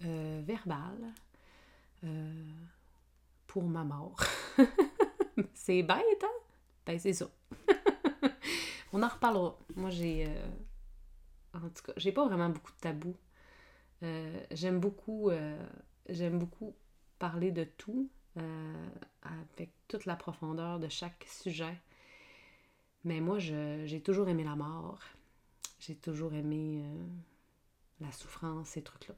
verbal 0.00 1.12
pour 3.46 3.64
ma 3.64 3.84
mort. 3.84 4.16
c'est 5.54 5.82
bête, 5.82 6.24
hein? 6.24 6.42
Ben, 6.86 6.98
c'est 6.98 7.12
ça. 7.12 7.26
On 8.92 9.02
en 9.02 9.08
reparlera. 9.08 9.58
Moi, 9.76 9.90
j'ai. 9.90 10.26
Euh, 10.26 10.48
en 11.54 11.68
tout 11.68 11.82
cas, 11.84 11.92
j'ai 11.96 12.12
pas 12.12 12.26
vraiment 12.26 12.48
beaucoup 12.48 12.72
de 12.72 12.78
tabous. 12.78 13.16
Euh, 14.02 14.42
j'aime 14.50 14.80
beaucoup. 14.80 15.30
Euh, 15.30 15.62
j'aime 16.08 16.38
beaucoup 16.38 16.74
parler 17.18 17.52
de 17.52 17.64
tout 17.64 18.10
avec 19.54 19.74
toute 19.88 20.06
la 20.06 20.16
profondeur 20.16 20.80
de 20.80 20.88
chaque 20.88 21.26
sujet. 21.28 21.78
Mais 23.04 23.20
moi, 23.20 23.38
j'ai 23.38 24.00
toujours 24.02 24.28
aimé 24.28 24.44
la 24.44 24.56
mort. 24.56 25.00
J'ai 25.80 25.96
toujours 25.96 26.34
aimé 26.34 26.84
la 28.00 28.12
souffrance, 28.12 28.68
ces 28.68 28.82
trucs-là. 28.82 29.14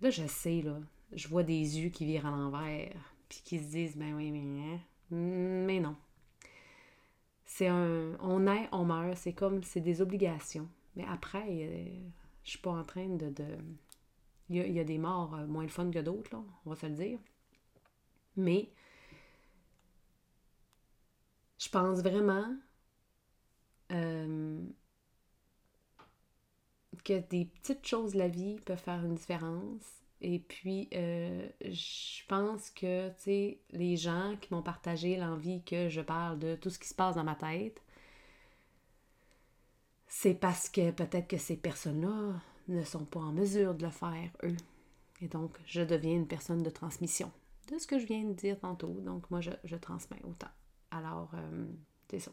Là, 0.00 0.10
je 0.10 0.26
sais, 0.26 0.62
là, 0.62 0.80
je 1.12 1.28
vois 1.28 1.42
des 1.42 1.78
yeux 1.78 1.90
qui 1.90 2.06
virent 2.06 2.26
à 2.26 2.30
l'envers 2.30 2.96
puis 3.28 3.42
qui 3.44 3.58
se 3.58 3.70
disent, 3.70 3.96
ben 3.96 4.14
oui, 4.14 4.30
mais, 4.32 4.60
hein, 4.60 4.80
mais 5.10 5.78
non. 5.78 5.96
C'est 7.44 7.68
un, 7.68 8.16
on 8.20 8.46
est, 8.46 8.68
on 8.72 8.84
meurt, 8.84 9.16
c'est 9.16 9.34
comme, 9.34 9.62
c'est 9.62 9.80
des 9.80 10.00
obligations. 10.00 10.68
Mais 10.96 11.04
après, 11.06 12.00
je 12.42 12.50
suis 12.50 12.58
pas 12.58 12.70
en 12.70 12.84
train 12.84 13.08
de, 13.08 13.30
de 13.30 13.56
il, 14.50 14.72
y 14.72 14.80
a, 14.80 14.84
des 14.84 14.98
morts 14.98 15.34
euh, 15.34 15.46
moins 15.46 15.62
le 15.62 15.68
fun 15.68 15.90
que 15.90 16.00
d'autres, 16.00 16.34
là, 16.34 16.42
on 16.64 16.70
va 16.70 16.76
se 16.76 16.86
le 16.86 16.94
dire. 16.94 17.18
Mais 18.36 18.68
je 21.58 21.68
pense 21.68 22.00
vraiment 22.00 22.56
euh, 23.90 24.60
que 27.04 27.18
des 27.28 27.46
petites 27.46 27.86
choses 27.86 28.12
de 28.12 28.18
la 28.18 28.28
vie 28.28 28.58
peuvent 28.64 28.78
faire 28.78 29.04
une 29.04 29.14
différence. 29.14 29.82
Et 30.22 30.38
puis, 30.38 30.88
euh, 30.94 31.48
je 31.62 32.26
pense 32.28 32.70
que, 32.70 33.08
tu 33.22 33.56
les 33.70 33.96
gens 33.96 34.36
qui 34.40 34.52
m'ont 34.52 34.62
partagé 34.62 35.16
l'envie 35.16 35.62
que 35.64 35.88
je 35.88 36.02
parle 36.02 36.38
de 36.38 36.56
tout 36.56 36.68
ce 36.70 36.78
qui 36.78 36.88
se 36.88 36.94
passe 36.94 37.16
dans 37.16 37.24
ma 37.24 37.34
tête, 37.34 37.80
c'est 40.06 40.34
parce 40.34 40.68
que 40.68 40.90
peut-être 40.90 41.28
que 41.28 41.38
ces 41.38 41.56
personnes-là 41.56 42.34
ne 42.68 42.84
sont 42.84 43.04
pas 43.04 43.20
en 43.20 43.32
mesure 43.32 43.74
de 43.74 43.84
le 43.84 43.90
faire, 43.90 44.30
eux. 44.42 44.56
Et 45.22 45.28
donc, 45.28 45.56
je 45.66 45.82
deviens 45.82 46.14
une 46.14 46.26
personne 46.26 46.62
de 46.62 46.70
transmission 46.70 47.30
de 47.70 47.78
ce 47.78 47.86
que 47.86 47.98
je 47.98 48.06
viens 48.06 48.24
de 48.24 48.32
dire 48.32 48.58
tantôt. 48.58 49.00
Donc, 49.00 49.30
moi, 49.30 49.40
je, 49.40 49.76
transmets 49.76 50.20
autant. 50.24 50.50
Alors, 50.90 51.30
euh, 51.34 51.66
c'est 52.10 52.18
ça. 52.18 52.32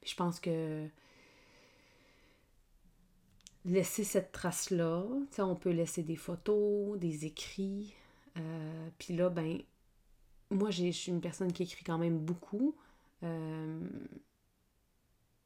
Puis 0.00 0.10
je 0.10 0.16
pense 0.16 0.40
que 0.40 0.88
laisser 3.64 4.04
cette 4.04 4.32
trace-là. 4.32 5.04
On 5.38 5.56
peut 5.56 5.70
laisser 5.70 6.02
des 6.02 6.16
photos, 6.16 6.98
des 6.98 7.26
écrits. 7.26 7.94
Euh, 8.36 8.88
puis 8.98 9.14
là, 9.14 9.28
ben, 9.28 9.60
moi, 10.50 10.70
je 10.70 10.90
suis 10.90 11.12
une 11.12 11.20
personne 11.20 11.52
qui 11.52 11.64
écrit 11.64 11.84
quand 11.84 11.98
même 11.98 12.18
beaucoup. 12.18 12.76
Euh, 13.22 13.80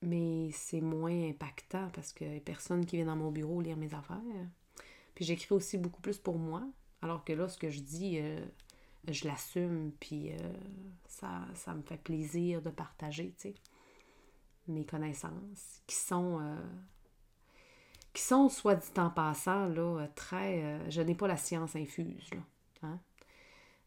mais 0.03 0.51
c'est 0.53 0.81
moins 0.81 1.29
impactant 1.29 1.89
parce 1.95 2.13
que 2.13 2.39
personne 2.41 2.85
qui 2.85 2.97
vient 2.97 3.07
dans 3.07 3.17
mon 3.17 3.31
bureau 3.31 3.61
lire 3.61 3.77
mes 3.77 3.95
affaires. 3.95 4.21
Puis 5.15 5.25
j'écris 5.25 5.55
aussi 5.55 5.79
beaucoup 5.79 6.03
plus 6.03 6.19
pour 6.19 6.39
moi. 6.39 6.63
Alors 7.01 7.25
que 7.25 7.33
là, 7.33 7.49
ce 7.49 7.59
que 7.59 7.71
je 7.71 7.81
dis, 7.81 8.19
euh, 8.21 8.45
je 9.09 9.27
l'assume, 9.27 9.93
puis 10.01 10.31
ça, 11.07 11.47
ça 11.55 11.75
me 11.75 11.83
fait 11.83 11.97
plaisir 11.97 12.63
de 12.63 12.71
partager, 12.71 13.35
tu 13.39 13.51
sais, 13.51 13.55
mes 14.69 14.87
connaissances 14.87 15.83
qui 15.87 15.97
sont 15.97 16.41
qui 18.15 18.23
sont, 18.23 18.49
soit 18.49 18.77
dit 18.77 18.89
en 18.97 19.11
passant, 19.11 19.67
là, 19.67 20.07
très. 20.15 20.63
Euh, 20.63 20.91
je 20.91 21.03
n'ai 21.03 21.15
pas 21.15 21.27
la 21.27 21.37
science 21.37 21.77
infuse, 21.77 22.31
là. 22.31 22.41
Hein. 22.85 23.01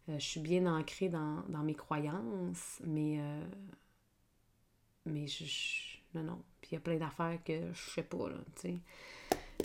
Euh, 0.09 0.19
je 0.19 0.25
suis 0.25 0.39
bien 0.41 0.65
ancrée 0.67 1.09
dans, 1.09 1.43
mes 1.63 1.73
croyances, 1.73 2.81
mais. 2.85 3.17
Euh, 3.19 3.45
mais 5.05 5.25
je, 5.27 5.45
Non, 6.13 6.23
non. 6.23 6.43
Puis 6.61 6.71
il 6.71 6.75
y 6.75 6.77
a 6.77 6.81
plein 6.81 6.97
d'affaires 6.97 7.39
que 7.43 7.71
je 7.73 7.89
sais 7.89 8.03
pas, 8.03 8.29
là. 8.29 8.37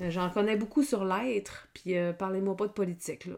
J'en 0.09 0.31
connais 0.31 0.57
beaucoup 0.57 0.83
sur 0.83 1.05
l'être, 1.05 1.68
puis 1.75 1.94
parlez-moi 2.18 2.57
pas 2.57 2.68
de 2.68 2.72
politique, 2.72 3.27
là. 3.27 3.37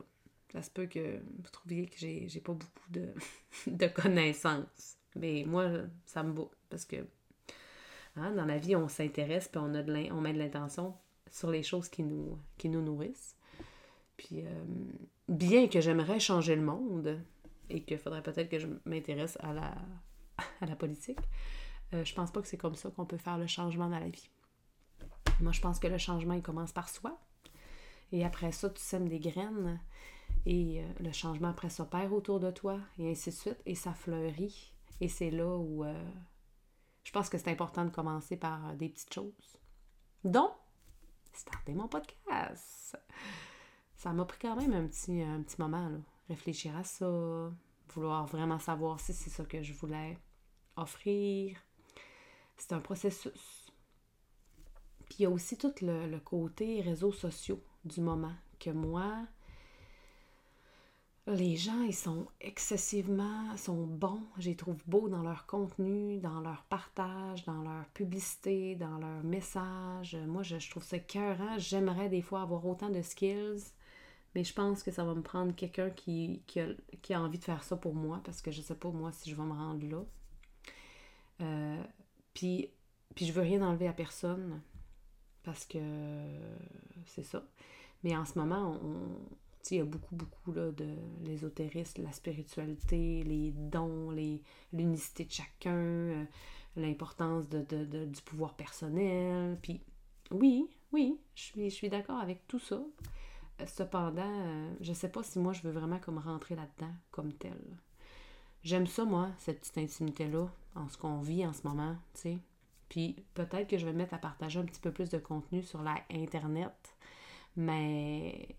Ça 0.53 0.63
se 0.63 0.71
peut 0.71 0.87
que 0.87 1.19
vous 1.43 1.51
trouviez 1.51 1.87
que 1.87 1.97
j'ai, 1.99 2.29
pas 2.41 2.53
beaucoup 2.53 2.91
de, 2.91 3.13
de 3.67 3.87
connaissances. 3.89 4.99
Mais 5.17 5.45
moi, 5.47 5.69
ça 6.05 6.23
me 6.23 6.33
va, 6.33 6.45
parce 6.69 6.85
que 6.85 6.97
hein, 8.17 8.33
dans 8.33 8.45
la 8.45 8.59
vie, 8.59 8.77
on 8.77 8.89
s'intéresse, 8.89 9.49
puis 9.49 9.61
on, 9.63 9.75
a 9.75 9.83
de 9.83 9.93
met 9.93 10.33
de 10.33 10.39
l'intention 10.39 10.95
sur 11.31 11.51
les 11.51 11.63
choses 11.63 11.89
qui 11.89 12.03
nous, 12.03 12.39
qui 12.57 12.69
nous 12.69 12.83
nourrissent. 12.83 13.37
Puis, 14.17 14.45
euh, 14.45 14.65
bien 15.29 15.69
que 15.69 15.81
j'aimerais 15.81 16.21
changer 16.21 16.55
le 16.55 16.63
monde 16.63 17.21
et 17.71 17.83
qu'il 17.83 17.99
faudrait 17.99 18.23
peut-être 18.23 18.49
que 18.49 18.59
je 18.59 18.69
m'intéresse 18.85 19.37
à 19.41 19.53
la, 19.53 19.75
à 20.61 20.67
la 20.67 20.77
politique, 20.77 21.19
euh, 21.93 22.05
je 22.05 22.15
pense 22.15 22.31
pas 22.31 22.41
que 22.41 22.49
c'est 22.49 22.57
comme 22.57 22.77
ça 22.77 22.91
qu'on 22.91 23.07
peut 23.07 23.17
faire 23.17 23.39
le 23.39 23.47
changement 23.47 23.89
dans 23.89 23.99
la 23.99 24.09
vie. 24.09 24.29
Moi, 25.41 25.53
je 25.53 25.61
pense 25.61 25.79
que 25.79 25.89
le 25.89 25.99
changement, 25.99 26.35
il 26.35 26.43
commence 26.43 26.73
par 26.73 26.89
soi. 26.89 27.19
Et 28.13 28.25
après 28.25 28.53
ça, 28.53 28.71
tu 28.71 28.81
sèmes 28.81 29.09
des 29.09 29.19
graines 29.19 29.81
et 30.47 30.81
euh, 30.81 30.85
le 31.01 31.11
changement 31.11 31.49
après 31.49 31.71
s'opère 31.71 32.13
autour 32.13 32.39
de 32.39 32.51
toi 32.51 32.79
et 32.99 33.11
ainsi 33.11 33.31
de 33.31 33.35
suite. 33.35 33.63
Et 33.67 33.75
ça 33.75 33.93
fleurit. 33.93 34.73
Et 35.01 35.09
c'est 35.09 35.31
là 35.31 35.57
où 35.57 35.85
je 37.05 37.13
pense 37.13 37.29
que 37.29 37.39
c'est 37.39 37.51
important 37.51 37.85
de 37.85 37.91
commencer 37.91 38.37
par 38.37 38.75
des 38.75 38.89
petites 38.89 39.13
choses. 39.13 39.59
Donc, 40.25 40.51
starter 41.33 41.75
mon 41.75 41.87
podcast. 41.87 42.99
Ça 43.95 44.13
m'a 44.13 44.25
pris 44.25 44.39
quand 44.41 44.57
même 44.57 44.73
un 44.73 44.87
petit, 44.87 45.23
un 45.23 45.43
petit 45.43 45.61
moment, 45.61 45.89
là. 45.89 45.99
Réfléchir 46.29 46.75
à 46.77 46.85
ça, 46.85 47.07
vouloir 47.91 48.27
vraiment 48.27 48.59
savoir 48.59 48.99
si 48.99 49.13
c'est 49.13 49.29
ça 49.29 49.45
que 49.45 49.63
je 49.63 49.75
voulais 49.75 50.19
offrir. 50.77 51.59
C'est 52.57 52.73
un 52.73 52.81
processus. 52.81 53.73
Puis 55.05 55.17
il 55.19 55.23
y 55.25 55.27
a 55.27 55.31
aussi 55.31 55.59
tout 55.59 55.75
le, 55.83 56.07
le 56.07 56.21
côté 56.21 56.81
réseaux 56.81 57.13
sociaux 57.13 57.63
du 57.85 58.01
moment 58.01 58.35
que 58.59 58.71
moi, 58.71 59.27
les 61.27 61.57
gens, 61.57 61.83
ils 61.83 61.95
sont 61.95 62.27
excessivement, 62.41 63.55
bons, 63.69 64.23
je 64.39 64.51
les 64.51 64.57
trouve 64.57 64.83
beaux 64.87 65.09
dans 65.09 65.23
leur 65.23 65.47
contenu, 65.47 66.19
dans 66.19 66.41
leur 66.41 66.65
partage, 66.65 67.45
dans 67.45 67.63
leur 67.63 67.87
publicité, 67.95 68.77
dans 68.77 68.99
leur 68.99 69.25
message. 69.25 70.17
Moi, 70.27 70.43
je, 70.43 70.69
trouve 70.69 70.83
ça 70.83 70.99
écœurant. 70.99 71.59
J'aimerais 71.59 72.11
des 72.11 72.21
fois 72.21 72.43
avoir 72.43 72.67
autant 72.67 72.91
de 72.91 73.01
skills, 73.01 73.73
mais 74.35 74.45
je 74.45 74.53
pense 74.53 74.83
que 74.83 74.91
ça 74.91 75.03
va 75.05 75.15
me 75.15 75.23
prendre 75.23 75.55
quelqu'un 75.55 75.89
qui, 75.89 76.43
qui, 76.47 76.61
a, 76.61 77.23
envie 77.23 77.39
de 77.39 77.45
faire 77.45 77.65
ça 77.65 77.77
pour 77.77 77.95
moi, 77.95 78.21
parce 78.25 78.43
que 78.43 78.51
je 78.51 78.61
sais 78.61 78.75
pas, 78.77 78.91
moi, 78.91 79.11
si 79.13 79.31
je 79.31 79.35
vais 79.35 79.43
me 79.45 79.53
rendre 79.53 79.87
là. 79.87 80.05
Euh, 81.41 81.83
Puis, 82.35 82.71
puis 83.15 83.25
je 83.25 83.33
veux 83.33 83.43
rien 83.43 83.63
enlever 83.63 83.89
à 83.89 83.93
personne 83.95 84.61
parce 85.43 85.65
que 85.65 85.79
c'est 87.07 87.23
ça. 87.23 87.47
Mais 88.03 88.15
en 88.17 88.27
ce 88.27 88.39
moment, 88.39 88.79
on, 88.83 89.19
il 89.71 89.79
y 89.79 89.81
a 89.81 89.85
beaucoup, 89.85 90.15
beaucoup 90.15 90.53
là, 90.53 90.71
de 90.73 90.89
l'ésotérisme, 91.25 92.03
la 92.03 92.13
spiritualité, 92.13 93.23
les 93.23 93.53
dons, 93.53 94.11
l'unicité 94.73 95.25
de 95.25 95.33
chacun, 95.33 95.73
euh, 95.73 96.25
l'importance 96.77 97.49
de, 97.49 98.05
du 98.05 98.23
pouvoir 98.23 98.55
personnel. 98.55 99.59
Puis 99.63 99.81
oui, 100.31 100.69
oui, 100.93 101.19
je 101.35 101.43
suis, 101.43 101.71
je 101.71 101.75
suis 101.75 101.89
d'accord 101.89 102.19
avec 102.19 102.47
tout 102.47 102.59
ça. 102.59 102.83
Cependant, 103.67 104.23
euh, 104.47 104.75
je 104.81 104.93
sais 104.93 105.09
pas 105.09 105.23
si 105.23 105.39
moi 105.39 105.53
je 105.53 105.63
veux 105.63 105.71
vraiment 105.71 105.99
comme 105.99 106.19
rentrer 106.19 106.57
là-dedans 106.57 106.93
comme 107.11 107.33
tel. 107.33 107.59
J'aime 108.65 108.87
ça, 108.87 109.05
moi, 109.05 109.31
cette 109.39 109.61
petite 109.61 109.79
intimité-là, 109.79 110.49
en 110.75 110.89
ce 110.89 110.97
qu'on 110.97 111.21
vit 111.21 111.47
en 111.47 111.53
ce 111.53 111.67
moment, 111.67 111.97
tu 112.15 112.21
sais. 112.21 112.39
Puis 112.89 113.25
peut-être 113.35 113.69
que 113.69 113.79
je 113.79 113.85
vais 113.85 113.93
me 113.93 113.99
mettre 113.99 114.15
à 114.15 114.19
partager 114.19 114.59
un 114.59 114.65
petit 114.65 114.81
peu 114.81 114.91
plus 114.91 115.11
de 115.11 115.19
contenu 115.19 115.63
sur 115.63 115.83
la 115.83 115.97
Internet, 116.11 116.97
mais, 117.57 118.57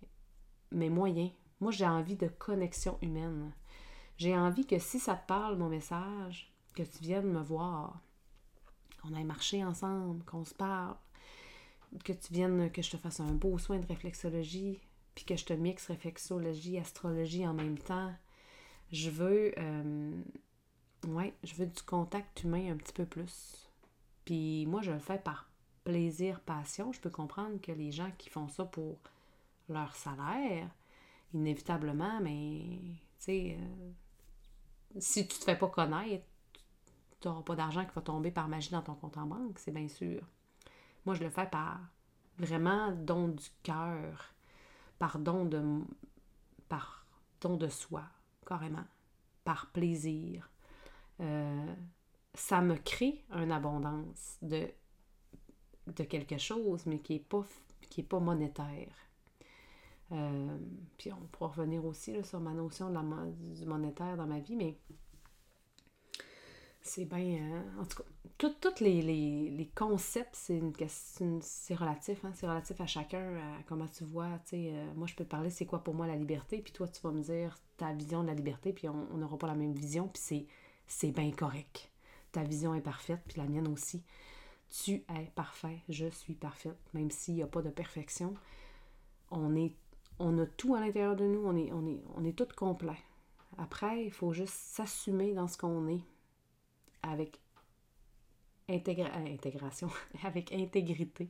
mais 0.76 0.90
moyen. 0.90 1.32
Moi, 1.62 1.72
j'ai 1.72 1.88
envie 1.88 2.16
de 2.16 2.28
connexion 2.28 2.98
humaine. 3.02 3.52
J'ai 4.18 4.38
envie 4.38 4.68
que 4.68 4.78
si 4.78 5.00
ça 5.00 5.16
te 5.16 5.26
parle, 5.26 5.58
mon 5.58 5.70
message, 5.70 6.54
que 6.76 6.84
tu 6.84 7.00
viennes 7.00 7.32
me 7.32 7.42
voir, 7.42 8.00
qu'on 9.02 9.14
aille 9.14 9.24
marcher 9.24 9.64
ensemble, 9.64 10.24
qu'on 10.26 10.44
se 10.44 10.54
parle, 10.54 10.96
que 12.04 12.14
tu 12.14 12.34
viennes, 12.34 12.70
que 12.72 12.82
je 12.82 12.92
te 12.92 12.98
fasse 12.98 13.20
un 13.20 13.34
beau 13.34 13.58
soin 13.58 13.80
de 13.80 13.88
réflexologie, 13.88 14.80
puis 15.16 15.26
que 15.26 15.38
je 15.38 15.46
te 15.46 15.54
mixe 15.54 15.88
réflexologie, 15.88 16.78
astrologie 16.78 17.48
en 17.48 17.54
même 17.54 17.78
temps. 17.78 18.14
Je 18.92 19.10
veux, 19.10 19.54
euh, 19.58 20.22
ouais, 21.08 21.34
je 21.44 21.56
veux 21.56 21.68
du 21.68 21.82
contact 21.84 22.44
humain 22.44 22.72
un 22.72 22.78
petit 22.78 22.94
peu 22.94 23.06
plus. 23.06 23.70
Puis 24.26 24.66
moi, 24.66 24.82
je 24.82 24.92
le 24.92 25.00
fais 25.00 25.20
par 25.20 25.50
plaisir, 25.86 26.42
passion. 26.42 26.92
Je 26.92 27.00
peux 27.00 27.10
comprendre 27.10 27.62
que 27.62 27.72
les 27.72 27.92
gens 27.92 28.12
qui 28.18 28.30
font 28.30 28.50
ça 28.50 28.66
pour 28.66 28.98
leur 29.70 29.96
salaire, 29.96 30.70
inévitablement, 31.34 32.20
mais 32.22 32.62
tu 33.20 33.26
sais, 33.26 33.58
euh, 33.60 33.92
si 35.00 35.28
tu 35.28 35.38
te 35.40 35.44
fais 35.44 35.58
pas 35.58 35.68
connaître, 35.68 36.26
tu 37.20 37.28
n'auras 37.28 37.44
pas 37.44 37.56
d'argent 37.56 37.86
qui 37.86 37.94
va 37.96 38.02
tomber 38.02 38.32
par 38.32 38.48
magie 38.48 38.72
dans 38.72 38.82
ton 38.82 38.96
compte 38.96 39.18
en 39.18 39.26
banque, 39.26 39.60
c'est 39.60 39.72
bien 39.72 39.88
sûr. 39.88 40.22
Moi, 41.06 41.16
je 41.16 41.24
le 41.24 41.30
fais 41.30 41.48
par 41.48 41.80
vraiment 42.38 42.92
don 42.92 43.30
du 43.30 43.46
cœur, 43.64 44.34
par 45.00 45.20
don 45.20 45.46
de, 45.46 45.82
par 46.70 47.06
don 47.42 47.58
de 47.58 47.68
soi, 47.68 48.04
carrément, 48.46 48.86
par 49.44 49.72
plaisir. 49.72 50.50
Euh, 51.22 51.76
ça 52.34 52.62
me 52.62 52.76
crée 52.76 53.24
une 53.32 53.52
abondance 53.52 54.38
de, 54.42 54.70
de 55.88 56.04
quelque 56.04 56.38
chose, 56.38 56.86
mais 56.86 57.00
qui 57.00 57.14
n'est 57.14 57.20
pas, 57.20 57.46
pas 58.10 58.20
monétaire. 58.20 58.94
Euh, 60.12 60.58
puis 60.98 61.12
on 61.12 61.26
pourra 61.32 61.50
revenir 61.50 61.84
aussi 61.84 62.14
là, 62.14 62.24
sur 62.24 62.40
ma 62.40 62.52
notion 62.52 62.90
de 62.90 62.94
la, 62.94 63.02
du 63.56 63.66
monétaire 63.66 64.18
dans 64.18 64.28
ma 64.28 64.40
vie, 64.40 64.56
mais 64.56 64.78
c'est 66.82 67.06
bien. 67.06 67.42
Euh, 67.42 67.82
en 67.82 67.86
tout 67.86 68.04
cas, 68.38 68.50
tous 68.62 68.84
les, 68.84 69.02
les, 69.02 69.72
concepts, 69.74 70.36
c'est 70.36 70.58
une 70.58 70.74
question. 70.74 71.40
C'est 71.42 71.74
relatif, 71.74 72.24
hein? 72.24 72.32
c'est 72.36 72.48
relatif 72.48 72.80
à 72.80 72.86
chacun, 72.86 73.36
à 73.38 73.64
comment 73.68 73.88
tu 73.88 74.04
vois. 74.04 74.40
Euh, 74.54 74.94
moi, 74.96 75.08
je 75.08 75.16
peux 75.16 75.24
te 75.24 75.30
parler, 75.30 75.50
c'est 75.50 75.66
quoi 75.66 75.84
pour 75.84 75.96
moi 75.96 76.06
la 76.06 76.16
liberté, 76.16 76.60
puis 76.60 76.72
toi, 76.72 76.88
tu 76.88 77.02
vas 77.02 77.12
me 77.12 77.22
dire 77.22 77.58
ta 77.78 77.92
vision 77.94 78.22
de 78.22 78.28
la 78.28 78.36
liberté, 78.36 78.74
puis 78.74 78.88
on 78.88 79.18
n'aura 79.18 79.38
pas 79.38 79.48
la 79.48 79.56
même 79.56 79.74
vision, 79.74 80.08
puis 80.08 80.48
c'est 80.88 81.12
bien 81.12 81.32
correct. 81.32 81.90
Ta 82.32 82.44
vision 82.44 82.76
est 82.76 82.82
parfaite, 82.82 83.22
puis 83.28 83.42
la 83.42 83.48
mienne 83.48 83.68
aussi. 83.68 84.04
Tu 84.70 85.04
es 85.10 85.32
parfait, 85.36 85.80
je 85.90 86.08
suis 86.08 86.34
parfaite, 86.34 86.78
même 86.94 87.10
s'il 87.10 87.36
n'y 87.36 87.44
a 87.44 87.48
pas 87.48 87.62
de 87.62 87.70
perfection. 87.70 88.34
On 89.32 89.56
est 89.56 89.76
on 90.20 90.38
a 90.40 90.46
tout 90.46 90.76
à 90.76 90.80
l'intérieur 90.80 91.16
de 91.16 91.26
nous, 91.26 91.46
on 91.46 92.24
est, 92.24 92.34
tout 92.34 92.48
complet. 92.56 92.98
Après, 93.58 94.06
il 94.06 94.12
faut 94.12 94.34
juste 94.34 94.54
s'assumer 94.54 95.34
dans 95.34 95.48
ce 95.48 95.58
qu'on 95.58 95.88
est 95.88 96.04
avec 97.04 97.40
euh, 98.70 98.80
intégration, 99.28 99.90
avec 100.24 100.52
intégrité. 100.52 101.30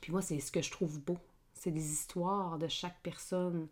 Puis 0.00 0.12
moi, 0.12 0.22
c'est 0.22 0.38
ce 0.40 0.52
que 0.52 0.62
je 0.62 0.70
trouve 0.70 1.00
beau. 1.00 1.18
C'est 1.54 1.70
des 1.70 1.92
histoires 1.92 2.58
de 2.58 2.68
chaque 2.68 3.00
personne. 3.02 3.68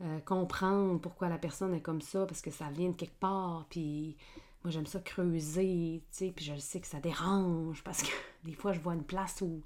Euh, 0.00 0.18
comprendre 0.20 1.00
pourquoi 1.00 1.28
la 1.28 1.38
personne 1.38 1.74
est 1.74 1.80
comme 1.80 2.02
ça, 2.02 2.26
parce 2.26 2.42
que 2.42 2.50
ça 2.50 2.70
vient 2.70 2.90
de 2.90 2.96
quelque 2.96 3.18
part. 3.18 3.66
Puis 3.70 4.16
moi, 4.62 4.70
j'aime 4.70 4.86
ça 4.86 5.00
creuser, 5.00 6.02
tu 6.10 6.16
sais. 6.16 6.32
Puis 6.34 6.44
je 6.44 6.56
sais 6.56 6.80
que 6.80 6.86
ça 6.86 7.00
dérange, 7.00 7.82
parce 7.84 8.02
que 8.02 8.10
des 8.44 8.54
fois, 8.54 8.72
je 8.72 8.80
vois 8.80 8.94
une 8.94 9.04
place 9.04 9.40
où 9.40 9.62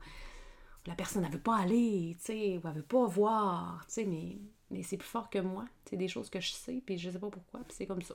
la 0.86 0.94
personne 0.94 1.24
ne 1.24 1.28
veut 1.28 1.40
pas 1.40 1.56
aller, 1.56 2.16
tu 2.18 2.26
sais, 2.26 2.58
ou 2.58 2.68
elle 2.68 2.74
veut 2.74 2.82
pas 2.82 3.06
voir, 3.06 3.84
tu 3.86 3.94
sais, 3.94 4.04
mais, 4.04 4.38
mais 4.70 4.82
c'est 4.82 4.96
plus 4.96 5.08
fort 5.08 5.30
que 5.30 5.38
moi. 5.38 5.64
C'est 5.88 5.96
des 5.96 6.08
choses 6.08 6.30
que 6.30 6.40
je 6.40 6.52
sais, 6.52 6.82
puis 6.84 6.98
je 6.98 7.10
sais 7.10 7.18
pas 7.18 7.30
pourquoi, 7.30 7.60
puis 7.60 7.74
c'est 7.76 7.86
comme 7.86 8.02
ça 8.02 8.14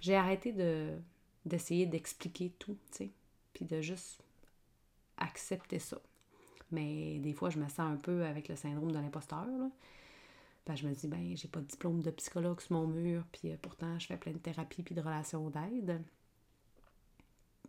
j'ai 0.00 0.14
arrêté 0.14 0.52
de 0.52 0.98
d'essayer 1.44 1.86
d'expliquer 1.86 2.50
tout, 2.58 2.76
tu 2.90 2.98
sais, 2.98 3.10
puis 3.54 3.64
de 3.64 3.80
juste 3.80 4.22
accepter 5.16 5.78
ça. 5.78 5.98
Mais 6.70 7.18
des 7.20 7.32
fois, 7.32 7.48
je 7.48 7.58
me 7.58 7.66
sens 7.68 7.80
un 7.80 7.96
peu 7.96 8.26
avec 8.26 8.48
le 8.48 8.56
syndrome 8.56 8.92
de 8.92 8.98
l'imposteur, 8.98 9.46
là. 9.46 9.70
Ben, 10.66 10.76
je 10.76 10.86
me 10.86 10.92
dis, 10.92 11.06
ben, 11.06 11.34
j'ai 11.34 11.48
pas 11.48 11.60
de 11.60 11.64
diplôme 11.64 12.02
de 12.02 12.10
psychologue 12.10 12.60
sur 12.60 12.74
mon 12.74 12.86
mur, 12.86 13.24
puis 13.32 13.50
euh, 13.50 13.56
pourtant, 13.62 13.98
je 13.98 14.08
fais 14.08 14.18
plein 14.18 14.32
de 14.32 14.38
thérapie 14.38 14.82
puis 14.82 14.94
de 14.94 15.00
relations 15.00 15.48
d'aide. 15.48 16.02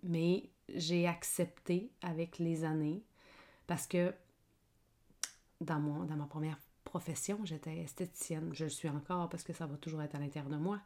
Mais 0.03 0.49
j'ai 0.67 1.07
accepté 1.07 1.89
avec 2.01 2.37
les 2.39 2.65
années, 2.65 3.01
parce 3.69 3.85
que 3.85 4.15
dans, 5.61 5.79
mon, 5.79 6.03
dans 6.03 6.15
ma 6.15 6.25
première 6.25 6.57
profession, 6.85 7.39
j'étais 7.43 7.77
esthéticienne. 7.77 8.49
Je 8.51 8.63
le 8.63 8.71
suis 8.71 8.89
encore 8.89 9.29
parce 9.29 9.43
que 9.43 9.53
ça 9.53 9.67
va 9.67 9.77
toujours 9.77 10.01
être 10.01 10.15
à 10.15 10.19
l'intérieur 10.19 10.49
de 10.49 10.57
moi. 10.57 10.79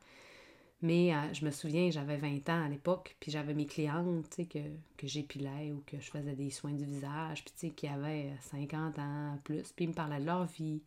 Mais 0.82 1.15
euh, 1.15 1.34
je 1.34 1.46
me 1.46 1.52
souviens, 1.52 1.89
j'avais 1.91 2.17
20 2.17 2.50
ans 2.50 2.65
à 2.65 2.67
l'époque, 2.67 3.15
puis 3.22 3.32
j'avais 3.32 3.54
mes 3.54 3.67
clientes, 3.67 4.36
que, 4.50 4.60
que 4.98 5.08
j'épilais 5.08 5.72
ou 5.72 5.82
que 5.88 5.98
je 5.98 6.12
faisais 6.12 6.36
des 6.36 6.50
soins 6.50 6.74
du 6.74 6.84
visage, 6.84 7.46
puis 7.46 7.72
qui 7.72 7.88
avaient 7.88 8.34
50 8.41 9.00
ans 9.00 9.39
plus, 9.46 9.72
puis 9.72 9.86
ils 9.86 9.89
me 9.89 9.93
parlaient 9.93 10.19
de 10.19 10.26
leur 10.26 10.43
vie. 10.43 10.82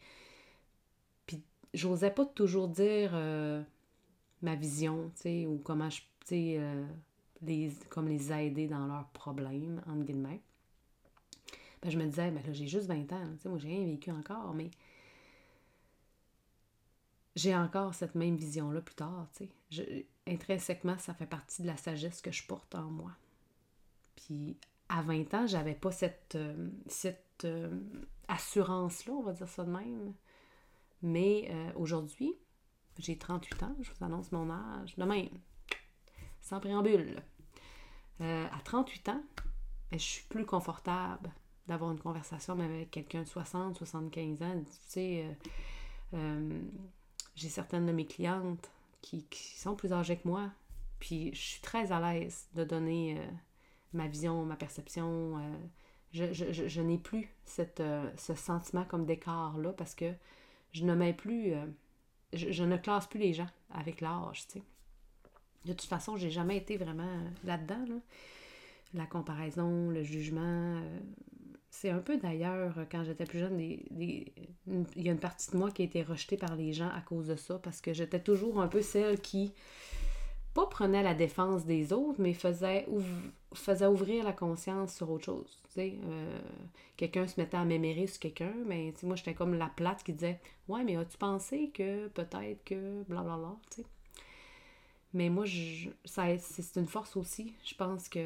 Puis 1.27 1.43
j'osais 1.73 2.11
pas 2.11 2.27
toujours 2.27 2.69
dire 2.69 3.13
euh, 3.15 3.63
ma 4.43 4.55
vision, 4.55 5.11
ou 5.25 5.63
comment 5.65 5.89
je, 5.89 6.03
euh, 6.33 6.85
les, 7.41 7.73
comme 7.89 8.09
les 8.09 8.31
aider 8.35 8.67
dans 8.67 8.87
leurs 8.87 9.09
problèmes, 9.15 9.81
entre 9.87 10.05
guillemets. 10.05 10.43
Je 11.89 11.99
me 11.99 12.07
disais, 12.07 12.31
ben 12.31 12.43
là, 12.45 12.53
j'ai 12.53 12.67
juste 12.67 12.87
20 12.87 13.13
ans, 13.13 13.27
tu 13.37 13.43
sais, 13.43 13.49
moi, 13.49 13.59
j'ai 13.59 13.69
rien 13.69 13.85
vécu 13.85 14.11
encore, 14.11 14.55
mais 14.55 14.71
j'ai 17.37 17.55
encore 17.55 17.95
cette 17.95 18.15
même 18.15 18.37
vision-là 18.37 18.81
plus 18.81 18.95
tard. 18.95 19.29
Intrinsèquement, 20.27 20.99
ça 20.99 21.15
fait 21.15 21.27
partie 21.27 21.63
de 21.63 21.67
la 21.67 21.77
sagesse 21.77 22.23
que 22.23 22.33
je 22.33 22.45
porte 22.47 22.75
en 22.75 22.91
moi. 22.91 23.13
Puis 24.17 24.57
à 24.89 25.03
20 25.03 25.35
ans, 25.35 25.47
j'avais 25.47 25.75
pas 25.75 25.93
cette, 25.93 26.35
euh, 26.35 26.71
cette 26.87 27.45
euh, 27.45 27.79
assurance-là, 28.29 29.13
on 29.13 29.23
va 29.23 29.33
dire 29.33 29.49
ça 29.49 29.65
de 29.65 29.71
même. 29.71 30.15
Mais 31.03 31.49
euh, 31.51 31.73
aujourd'hui, 31.77 32.35
j'ai 32.99 33.19
38 33.19 33.63
ans, 33.65 33.77
je 33.81 33.91
vous 33.93 34.05
annonce 34.05 34.33
mon 34.33 34.51
âge, 34.51 34.97
de 34.97 35.05
même, 35.05 35.29
sans 36.41 36.59
préambule. 36.59 37.23
à 38.21 38.59
38 38.65 39.11
ans, 39.11 39.23
ben, 39.91 40.01
je 40.01 40.05
suis 40.05 40.25
plus 40.25 40.47
confortable 40.47 41.31
d'avoir 41.69 41.91
une 41.91 41.99
conversation 41.99 42.55
même 42.55 42.73
avec 42.73 42.91
quelqu'un 42.91 43.23
de 43.23 43.29
60, 43.29 43.77
75 43.77 44.43
ans. 44.43 44.63
Tu 44.65 44.77
sais, 44.89 45.37
j'ai 47.37 47.49
certaines 47.49 47.87
de 47.87 47.93
mes 47.93 48.07
clientes 48.07 48.71
qui, 49.03 49.25
sont 49.57 49.77
plus 49.77 49.93
âgées 49.93 50.17
que 50.17 50.27
moi, 50.27 50.51
puis 50.99 51.33
je 51.35 51.41
suis 51.41 51.61
très 51.61 51.93
à 51.93 52.01
l'aise 52.01 52.49
de 52.55 52.65
donner 52.65 53.19
euh, 53.19 53.27
ma 53.93 54.09
vision, 54.09 54.45
ma 54.45 54.57
perception. 54.57 55.39
Euh, 55.39 55.57
je, 56.13 56.81
n'ai 56.81 56.99
plus 56.99 57.29
cette, 57.45 57.81
euh, 57.81 58.11
ce 58.17 58.35
sentiment 58.35 58.85
comme 58.85 59.05
d'écart-là 59.05 59.73
parce 59.73 59.95
que 59.95 60.13
je 60.73 60.85
ne 60.85 60.95
mets 60.95 61.13
plus. 61.13 61.53
Je, 62.33 62.65
ne 62.65 62.77
classe 62.77 63.07
plus 63.07 63.21
les 63.21 63.35
gens 63.35 63.49
avec 63.71 64.01
l'âge, 64.01 64.47
tu 64.47 64.55
sais. 64.55 64.63
De 65.65 65.73
toute 65.73 65.89
façon, 65.89 66.17
j'ai 66.17 66.31
jamais 66.31 66.57
été 66.57 66.77
vraiment 66.77 67.21
là-dedans. 67.45 67.85
La 68.95 69.07
comparaison, 69.07 69.91
le 69.91 70.03
jugement, 70.03 70.81
c'est 71.81 71.91
un 71.91 71.99
peu 71.99 72.17
d'ailleurs, 72.17 72.75
quand 72.91 73.05
j'étais 73.05 73.25
plus 73.25 73.39
jeune, 73.39 73.61
il 73.61 74.33
y 74.97 75.09
a 75.09 75.13
une 75.13 75.19
partie 75.19 75.51
de 75.51 75.57
moi 75.59 75.71
qui 75.71 75.83
a 75.83 75.85
été 75.85 76.03
rejetée 76.03 76.39
par 76.39 76.57
les 76.57 76.73
gens 76.73 76.89
à 76.89 77.03
cause 77.03 77.27
de 77.27 77.37
ça, 77.37 77.59
parce 77.59 77.81
que 77.83 77.93
j'étais 77.93 78.21
toujours 78.21 78.61
un 78.63 78.69
peu 78.69 78.81
celle 78.81 79.21
qui, 79.21 79.53
pas 80.55 80.67
prenait 80.67 81.03
la 81.03 81.15
défense 81.15 81.67
des 81.67 81.93
autres, 81.93 82.19
mais 82.19 82.33
faisait, 82.33 82.87
ouvrir 82.89 84.25
la 84.25 84.33
conscience 84.33 84.95
sur 84.95 85.11
autre 85.11 85.27
chose. 85.27 85.59
Euh, 85.77 86.39
quelqu'un 86.97 87.27
se 87.27 87.39
mettait 87.39 87.59
à 87.59 87.65
m'émérer 87.67 88.07
sur 88.07 88.21
quelqu'un, 88.21 88.55
mais 88.65 88.95
moi 89.03 89.15
j'étais 89.15 89.35
comme 89.35 89.55
la 89.55 89.67
plate 89.67 90.03
qui 90.03 90.15
disait 90.15 90.41
Ouais, 90.69 90.83
mais 90.83 90.97
as-tu 90.97 91.19
pensé 91.19 91.71
que 91.75 92.09
peut-être 92.09 92.65
que 92.65 93.03
blablabla, 93.03 93.55
tu 93.71 93.83
sais. 93.83 93.87
Mais 95.13 95.29
moi, 95.29 95.45
je, 95.45 95.91
c'est 96.05 96.77
une 96.77 96.87
force 96.87 97.17
aussi. 97.17 97.55
Je 97.65 97.75
pense 97.75 98.09
que 98.09 98.21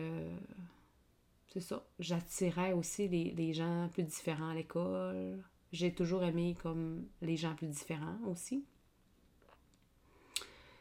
c'est 1.52 1.60
ça. 1.60 1.84
J'attirais 1.98 2.72
aussi 2.72 3.08
les, 3.08 3.32
les, 3.32 3.52
gens 3.52 3.88
plus 3.92 4.04
différents 4.04 4.50
à 4.50 4.54
l'école. 4.54 5.42
J'ai 5.72 5.92
toujours 5.92 6.24
aimé 6.24 6.56
comme 6.62 7.06
les 7.22 7.36
gens 7.36 7.54
plus 7.54 7.68
différents 7.68 8.18
aussi. 8.26 8.64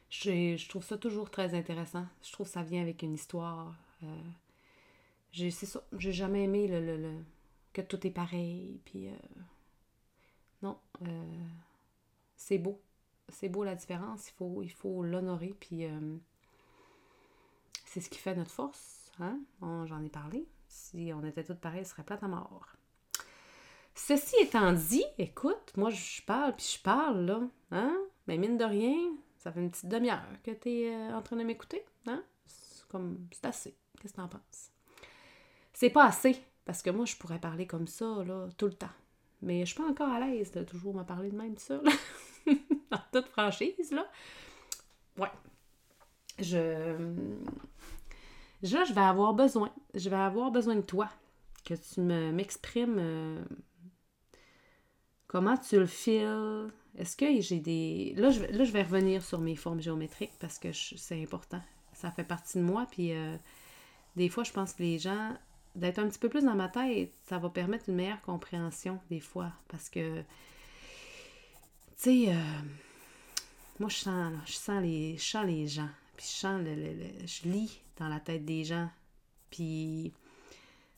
Je 0.10 0.68
trouve 0.68 0.84
ça 0.84 0.98
toujours 0.98 1.30
très 1.30 1.54
intéressant. 1.54 2.06
Je 2.24 2.32
trouve 2.32 2.48
que 2.48 2.54
ça 2.54 2.64
vient 2.64 2.82
avec 2.82 3.04
une 3.04 3.14
histoire. 3.14 3.76
Euh, 4.04 4.30
c'est 5.34 5.52
ça. 5.52 5.84
J'ai 5.98 6.12
jamais 6.12 6.44
aimé 6.44 6.68
le, 6.68 6.98
le, 6.98 7.14
que 7.74 7.82
tout 7.82 8.06
est 8.08 8.12
pareil. 8.12 8.82
Puis, 8.86 9.08
euh, 9.10 9.18
non. 10.64 10.80
Euh, 11.04 11.48
c'est 12.36 12.58
beau. 12.58 12.82
C'est 13.28 13.50
beau 13.50 13.64
la 13.64 13.76
différence. 13.76 14.30
Il 14.30 14.34
faut 14.34 14.64
il 14.64 14.72
faut 14.72 15.04
l'honorer. 15.04 15.56
Puis, 15.60 15.84
c'est 17.86 18.02
ce 18.02 18.10
qui 18.10 18.18
fait 18.18 18.36
notre 18.36 18.52
force. 18.52 19.12
Hein? 19.20 19.40
J'en 19.62 20.04
ai 20.04 20.10
parlé. 20.10 20.48
Si 20.70 21.12
on 21.14 21.26
était 21.26 21.44
tous 21.44 21.56
pareils, 21.56 21.84
ce 21.84 21.92
serait 21.92 22.04
plate 22.04 22.24
à 22.24 22.28
mort. 22.28 22.68
Ceci 23.96 24.36
étant 24.42 24.72
dit, 24.72 25.04
écoute, 25.18 25.74
moi 25.76 25.90
je 25.90 26.22
parle, 26.22 26.56
puis 26.56 26.76
je 26.78 26.82
parle, 26.82 27.26
là. 27.26 27.42
Hein? 27.72 27.98
Mais 28.28 28.38
mine 28.38 28.58
de 28.58 28.64
rien, 28.64 28.96
ça 29.38 29.52
fait 29.52 29.60
une 29.60 29.72
petite 29.72 29.90
demi-heure 29.90 30.24
que 30.44 30.52
tu 30.52 30.70
es 30.70 30.94
euh, 30.94 31.16
en 31.16 31.22
train 31.22 31.36
de 31.36 31.44
m'écouter. 31.44 31.84
Hein? 32.06 32.24
C'est 32.46 32.88
comme, 32.88 33.28
c'est 33.32 33.46
assez. 33.46 33.76
Qu'est-ce 34.00 34.14
que 34.14 34.18
t'en 34.18 34.28
penses? 34.28 34.72
C'est 35.74 35.90
pas 35.90 36.06
assez, 36.06 36.42
parce 36.66 36.82
que 36.82 36.92
moi, 36.92 37.06
je 37.06 37.16
pourrais 37.16 37.40
parler 37.40 37.66
comme 37.66 37.88
ça, 37.88 38.24
là, 38.24 38.48
tout 38.58 38.68
le 38.68 38.74
temps. 38.74 38.88
Mais 39.42 39.62
je 39.62 39.74
suis 39.74 39.82
pas 39.82 39.90
encore 39.90 40.10
à 40.10 40.20
l'aise 40.20 40.52
de 40.52 40.64
toujours 40.64 40.94
me 40.94 41.04
parler 41.04 41.32
de 41.32 41.36
même 41.38 41.58
ça, 41.58 41.82
là. 41.82 41.92
en 42.92 43.00
toute 43.12 43.28
franchise, 43.28 43.92
là. 43.92 44.08
Ouais. 45.18 45.32
Je... 46.38 46.96
Là, 48.62 48.84
je 48.84 48.94
vais 48.94 49.02
avoir 49.02 49.34
besoin. 49.34 49.72
Je 49.94 50.10
vais 50.10 50.16
avoir 50.16 50.52
besoin 50.52 50.76
de 50.76 50.82
toi. 50.82 51.10
Que 51.66 51.74
tu 51.74 52.02
me, 52.02 52.32
m'exprimes 52.32 52.98
euh, 53.00 53.44
comment 55.28 55.58
tu 55.58 55.78
le 55.78 55.86
files, 55.86 56.72
est-ce 56.98 57.16
que 57.16 57.40
j'ai 57.40 57.60
des. 57.60 58.14
Là 58.18 58.30
je, 58.30 58.42
là, 58.42 58.64
je 58.64 58.72
vais 58.72 58.82
revenir 58.82 59.24
sur 59.24 59.40
mes 59.40 59.56
formes 59.56 59.80
géométriques 59.80 60.34
parce 60.40 60.60
que 60.60 60.74
c'est 60.74 61.22
important. 61.22 61.62
Ça 61.94 62.12
fait 62.12 62.24
partie 62.26 62.58
de 62.58 62.64
moi. 62.64 62.88
Puis 62.92 63.14
euh, 63.14 63.38
des 64.16 64.28
fois, 64.28 64.44
je 64.44 64.52
pense 64.52 64.74
que 64.74 64.84
les 64.84 65.00
gens, 65.00 65.34
d'être 65.76 66.00
un 66.00 66.08
petit 66.10 66.20
peu 66.20 66.30
plus 66.30 66.44
dans 66.44 66.56
ma 66.56 66.68
tête, 66.68 67.14
ça 67.24 67.38
va 67.38 67.50
permettre 67.50 67.90
une 67.90 67.96
meilleure 67.96 68.22
compréhension 68.22 69.00
des 69.10 69.20
fois. 69.20 69.52
Parce 69.70 69.90
que, 69.90 70.20
tu 70.20 70.26
sais, 71.96 72.26
euh, 72.30 72.34
moi, 73.80 73.90
je 73.90 73.98
sens, 73.98 74.34
je 74.46 74.54
sens, 74.54 74.82
les, 74.82 75.18
je 75.18 75.24
sens 75.24 75.46
les 75.46 75.68
gens. 75.68 75.90
Puis 76.18 76.26
je 76.26 76.40
sens, 76.40 76.62
le, 76.62 77.26
je 77.26 77.48
lis 77.48 77.82
dans 78.00 78.08
la 78.08 78.20
tête 78.20 78.46
des 78.46 78.64
gens. 78.64 78.90
Puis 79.52 80.14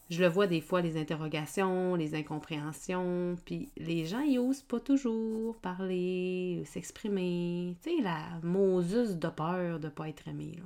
je 0.10 0.22
le 0.22 0.28
vois 0.28 0.48
des 0.48 0.62
fois, 0.62 0.82
les 0.82 1.00
interrogations, 1.00 1.96
les 1.96 2.16
incompréhensions, 2.16 3.38
puis 3.46 3.72
les 3.78 4.06
gens, 4.06 4.20
ils 4.20 4.40
osent 4.40 4.62
pas 4.62 4.80
toujours 4.80 5.56
parler, 5.58 6.64
s'exprimer. 6.66 7.78
Tu 7.82 7.98
sais, 7.98 8.02
la 8.02 8.40
Moses 8.44 9.18
de 9.18 9.30
peur 9.30 9.80
de 9.80 9.88
pas 9.88 10.10
être 10.10 10.28
aimé. 10.28 10.60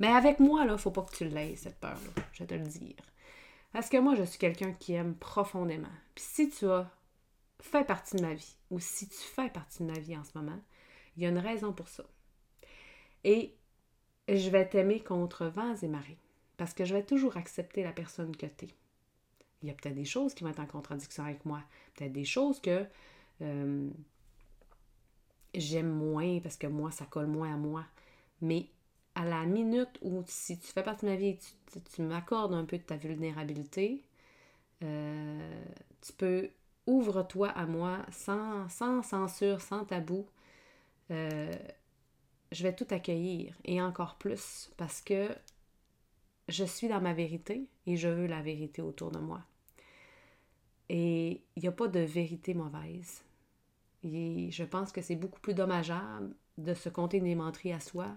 Mais 0.00 0.08
avec 0.08 0.40
moi, 0.40 0.64
là, 0.64 0.76
faut 0.78 0.90
pas 0.90 1.02
que 1.02 1.14
tu 1.14 1.28
l'aies, 1.28 1.54
cette 1.56 1.78
peur-là, 1.78 2.24
je 2.32 2.42
vais 2.42 2.46
te 2.46 2.54
le 2.54 2.66
dire. 2.66 2.96
Parce 3.72 3.88
que 3.88 3.98
moi, 3.98 4.16
je 4.16 4.24
suis 4.24 4.38
quelqu'un 4.38 4.72
qui 4.72 4.94
aime 4.94 5.14
profondément. 5.14 5.86
Puis 6.14 6.24
si 6.26 6.50
tu 6.50 6.66
as 6.66 6.90
fait 7.60 7.84
partie 7.84 8.16
de 8.16 8.22
ma 8.22 8.34
vie, 8.34 8.56
ou 8.70 8.80
si 8.80 9.08
tu 9.08 9.16
fais 9.16 9.50
partie 9.50 9.84
de 9.84 9.92
ma 9.92 9.98
vie 9.98 10.16
en 10.16 10.24
ce 10.24 10.36
moment, 10.36 10.58
il 11.16 11.22
y 11.22 11.26
a 11.26 11.28
une 11.28 11.38
raison 11.38 11.72
pour 11.72 11.86
ça. 11.88 12.04
Et 13.22 13.54
je 14.36 14.50
vais 14.50 14.68
t'aimer 14.68 15.00
contre 15.00 15.46
vents 15.46 15.74
et 15.74 15.88
marées. 15.88 16.18
Parce 16.56 16.74
que 16.74 16.84
je 16.84 16.94
vais 16.94 17.02
toujours 17.02 17.36
accepter 17.36 17.82
la 17.82 17.92
personne 17.92 18.36
que 18.36 18.46
tu 18.46 18.66
es. 18.66 18.68
Il 19.62 19.68
y 19.68 19.70
a 19.70 19.74
peut-être 19.74 19.94
des 19.94 20.04
choses 20.04 20.34
qui 20.34 20.44
vont 20.44 20.50
être 20.50 20.60
en 20.60 20.66
contradiction 20.66 21.24
avec 21.24 21.44
moi. 21.44 21.62
Peut-être 21.94 22.12
des 22.12 22.24
choses 22.24 22.60
que 22.60 22.84
euh, 23.42 23.88
j'aime 25.54 25.90
moins 25.90 26.40
parce 26.40 26.56
que 26.56 26.66
moi, 26.66 26.90
ça 26.90 27.06
colle 27.06 27.26
moins 27.26 27.54
à 27.54 27.56
moi. 27.56 27.84
Mais 28.40 28.68
à 29.14 29.24
la 29.24 29.44
minute 29.44 29.98
où, 30.02 30.22
si 30.26 30.58
tu 30.58 30.66
fais 30.66 30.82
partie 30.82 31.06
de 31.06 31.10
ma 31.10 31.16
vie 31.16 31.28
et 31.28 31.38
tu, 31.38 31.80
tu, 31.80 32.02
m'accordes 32.02 32.54
un 32.54 32.64
peu 32.64 32.78
de 32.78 32.82
ta 32.82 32.96
vulnérabilité, 32.96 34.02
euh, 34.82 35.62
tu 36.00 36.12
peux 36.12 36.50
ouvre-toi 36.86 37.48
à 37.48 37.66
moi 37.66 37.98
sans, 38.10 38.68
sans 38.68 39.02
censure, 39.02 39.60
sans 39.60 39.84
tabou. 39.84 40.26
Euh, 41.10 41.52
je 42.52 42.62
vais 42.62 42.74
tout 42.74 42.86
accueillir 42.90 43.56
et 43.64 43.80
encore 43.80 44.16
plus 44.16 44.70
parce 44.76 45.00
que 45.00 45.28
je 46.48 46.64
suis 46.64 46.88
dans 46.88 47.00
ma 47.00 47.12
vérité 47.12 47.68
et 47.86 47.96
je 47.96 48.08
veux 48.08 48.26
la 48.26 48.42
vérité 48.42 48.82
autour 48.82 49.10
de 49.10 49.18
moi. 49.18 49.42
Et 50.88 51.42
il 51.56 51.62
n'y 51.62 51.68
a 51.68 51.72
pas 51.72 51.86
de 51.86 52.00
vérité 52.00 52.54
mauvaise. 52.54 53.22
Et 54.02 54.50
je 54.50 54.64
pense 54.64 54.90
que 54.90 55.00
c'est 55.00 55.14
beaucoup 55.14 55.40
plus 55.40 55.54
dommageable 55.54 56.34
de 56.58 56.74
se 56.74 56.88
compter 56.88 57.18
une 57.18 57.26
aimanterie 57.26 57.72
à 57.72 57.80
soi, 57.80 58.08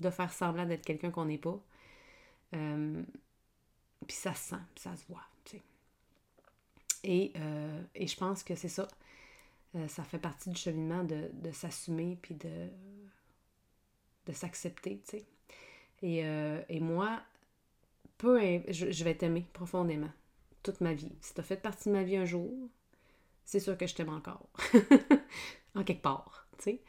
de 0.00 0.10
faire 0.10 0.32
semblant 0.32 0.66
d'être 0.66 0.84
quelqu'un 0.84 1.10
qu'on 1.10 1.24
n'est 1.24 1.38
pas. 1.38 1.58
Euh, 2.54 3.02
puis 4.06 4.16
ça 4.16 4.34
se 4.34 4.50
sent, 4.50 4.62
ça 4.76 4.94
se 4.96 5.06
voit. 5.08 5.24
Et, 7.04 7.32
euh, 7.36 7.82
et 7.94 8.06
je 8.06 8.16
pense 8.16 8.42
que 8.42 8.54
c'est 8.54 8.68
ça. 8.68 8.88
Euh, 9.74 9.86
ça 9.88 10.02
fait 10.02 10.18
partie 10.18 10.50
du 10.50 10.56
cheminement 10.56 11.04
de, 11.04 11.30
de 11.32 11.52
s'assumer 11.52 12.18
puis 12.20 12.34
de, 12.34 12.68
de 14.28 14.32
s'accepter. 14.32 15.00
Et, 16.02 16.18
et 16.20 16.80
moi, 16.80 17.20
peu, 18.18 18.38
je, 18.68 19.04
vais 19.04 19.14
t'aimer 19.14 19.46
profondément 19.52 20.10
toute 20.62 20.80
ma 20.80 20.92
vie. 20.92 21.12
Si 21.20 21.34
tu 21.34 21.40
as 21.40 21.44
fait 21.44 21.60
partie 21.60 21.88
de 21.88 21.94
ma 21.94 22.02
vie 22.02 22.16
un 22.16 22.24
jour, 22.24 22.52
c'est 23.44 23.60
sûr 23.60 23.76
que 23.78 23.86
je 23.86 23.94
t'aime 23.94 24.10
encore. 24.10 24.48
en 25.74 25.84
quelque 25.84 26.02
part, 26.02 26.46
tu 26.58 26.64
sais. 26.64 26.82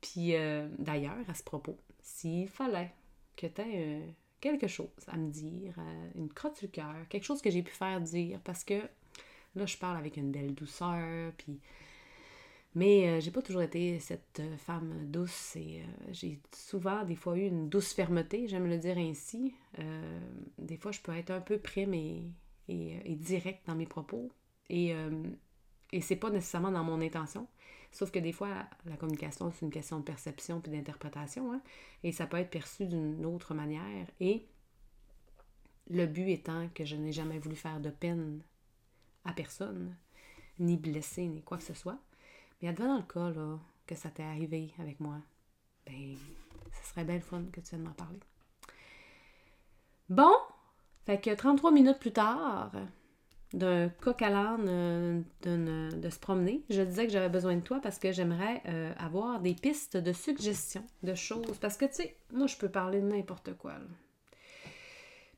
Puis 0.00 0.34
euh, 0.34 0.68
d'ailleurs, 0.78 1.28
à 1.28 1.34
ce 1.34 1.42
propos, 1.42 1.78
s'il 2.00 2.48
fallait 2.48 2.92
que 3.36 3.46
tu 3.46 3.60
aies 3.60 4.00
euh, 4.00 4.06
quelque 4.40 4.66
chose 4.66 4.88
à 5.08 5.16
me 5.16 5.30
dire, 5.30 5.74
euh, 5.78 6.10
une 6.14 6.32
crotte 6.32 6.56
sur 6.56 6.66
le 6.66 6.72
cœur, 6.72 6.94
quelque 7.08 7.24
chose 7.24 7.42
que 7.42 7.50
j'ai 7.50 7.62
pu 7.62 7.72
faire 7.72 8.00
dire, 8.00 8.40
parce 8.42 8.64
que 8.64 8.80
là, 9.54 9.66
je 9.66 9.76
parle 9.76 9.98
avec 9.98 10.16
une 10.16 10.32
belle 10.32 10.54
douceur, 10.54 11.32
puis 11.36 11.60
mais 12.74 13.08
euh, 13.08 13.20
j'ai 13.20 13.32
pas 13.32 13.42
toujours 13.42 13.62
été 13.62 13.98
cette 13.98 14.38
euh, 14.40 14.56
femme 14.56 15.10
douce 15.10 15.56
et 15.56 15.82
euh, 15.82 16.12
j'ai 16.12 16.40
souvent 16.54 17.04
des 17.04 17.16
fois 17.16 17.36
eu 17.36 17.46
une 17.46 17.68
douce 17.68 17.92
fermeté, 17.92 18.46
j'aime 18.46 18.66
le 18.68 18.78
dire 18.78 18.96
ainsi. 18.96 19.54
des 20.58 20.76
fois, 20.76 20.92
je 20.92 21.00
peux 21.00 21.16
être 21.16 21.30
un 21.30 21.40
peu 21.40 21.58
prime 21.58 21.94
et, 21.94 22.22
et, 22.68 23.16
direct 23.16 23.66
dans 23.66 23.74
mes 23.74 23.86
propos. 23.86 24.30
Et, 24.68 24.94
et 25.92 26.00
c'est 26.00 26.16
pas 26.16 26.30
nécessairement 26.30 26.70
dans 26.70 26.84
mon 26.84 27.00
intention. 27.00 27.48
Sauf 27.92 28.10
que 28.12 28.20
des 28.20 28.32
fois, 28.32 28.66
la 28.84 28.96
communication, 28.96 29.50
c'est 29.52 29.64
une 29.64 29.72
question 29.72 29.98
de 29.98 30.04
perception 30.04 30.60
puis 30.60 30.70
d'interprétation. 30.70 31.52
Hein, 31.52 31.62
et 32.04 32.12
ça 32.12 32.26
peut 32.26 32.36
être 32.36 32.50
perçu 32.50 32.86
d'une 32.86 33.24
autre 33.26 33.54
manière. 33.54 34.06
Et 34.20 34.46
le 35.88 36.06
but 36.06 36.28
étant 36.28 36.68
que 36.68 36.84
je 36.84 36.94
n'ai 36.94 37.12
jamais 37.12 37.38
voulu 37.38 37.56
faire 37.56 37.80
de 37.80 37.90
peine 37.90 38.42
à 39.24 39.32
personne, 39.32 39.96
ni 40.60 40.76
blesser, 40.76 41.26
ni 41.26 41.42
quoi 41.42 41.58
que 41.58 41.64
ce 41.64 41.74
soit. 41.74 41.98
Mais 42.60 42.68
advenant 42.68 42.96
le 42.96 43.02
cas 43.02 43.30
là, 43.30 43.58
que 43.86 43.94
ça 43.94 44.10
t'est 44.10 44.22
arrivé 44.22 44.72
avec 44.78 45.00
moi, 45.00 45.16
ben, 45.86 46.16
ce 46.72 46.90
serait 46.90 47.04
belle 47.04 47.22
fun 47.22 47.44
que 47.52 47.60
tu 47.60 47.70
viennes 47.70 47.84
m'en 47.84 47.92
parler. 47.92 48.20
Bon, 50.08 50.32
fait 51.06 51.20
que 51.20 51.34
33 51.34 51.70
minutes 51.70 51.98
plus 51.98 52.12
tard, 52.12 52.72
d'un 53.52 53.88
coq 53.88 54.22
à 54.22 54.30
l'âne 54.30 54.66
euh, 54.68 55.90
de 55.92 56.10
se 56.10 56.18
promener, 56.18 56.62
je 56.70 56.82
disais 56.82 57.06
que 57.06 57.12
j'avais 57.12 57.28
besoin 57.28 57.56
de 57.56 57.60
toi 57.60 57.80
parce 57.80 57.98
que 57.98 58.12
j'aimerais 58.12 58.62
euh, 58.66 58.92
avoir 58.98 59.40
des 59.40 59.54
pistes 59.54 59.96
de 59.96 60.12
suggestions 60.12 60.84
de 61.02 61.14
choses. 61.14 61.58
Parce 61.60 61.76
que, 61.76 61.86
tu 61.86 61.94
sais, 61.94 62.16
moi, 62.32 62.46
je 62.46 62.56
peux 62.56 62.68
parler 62.68 63.00
de 63.00 63.06
n'importe 63.06 63.54
quoi. 63.56 63.74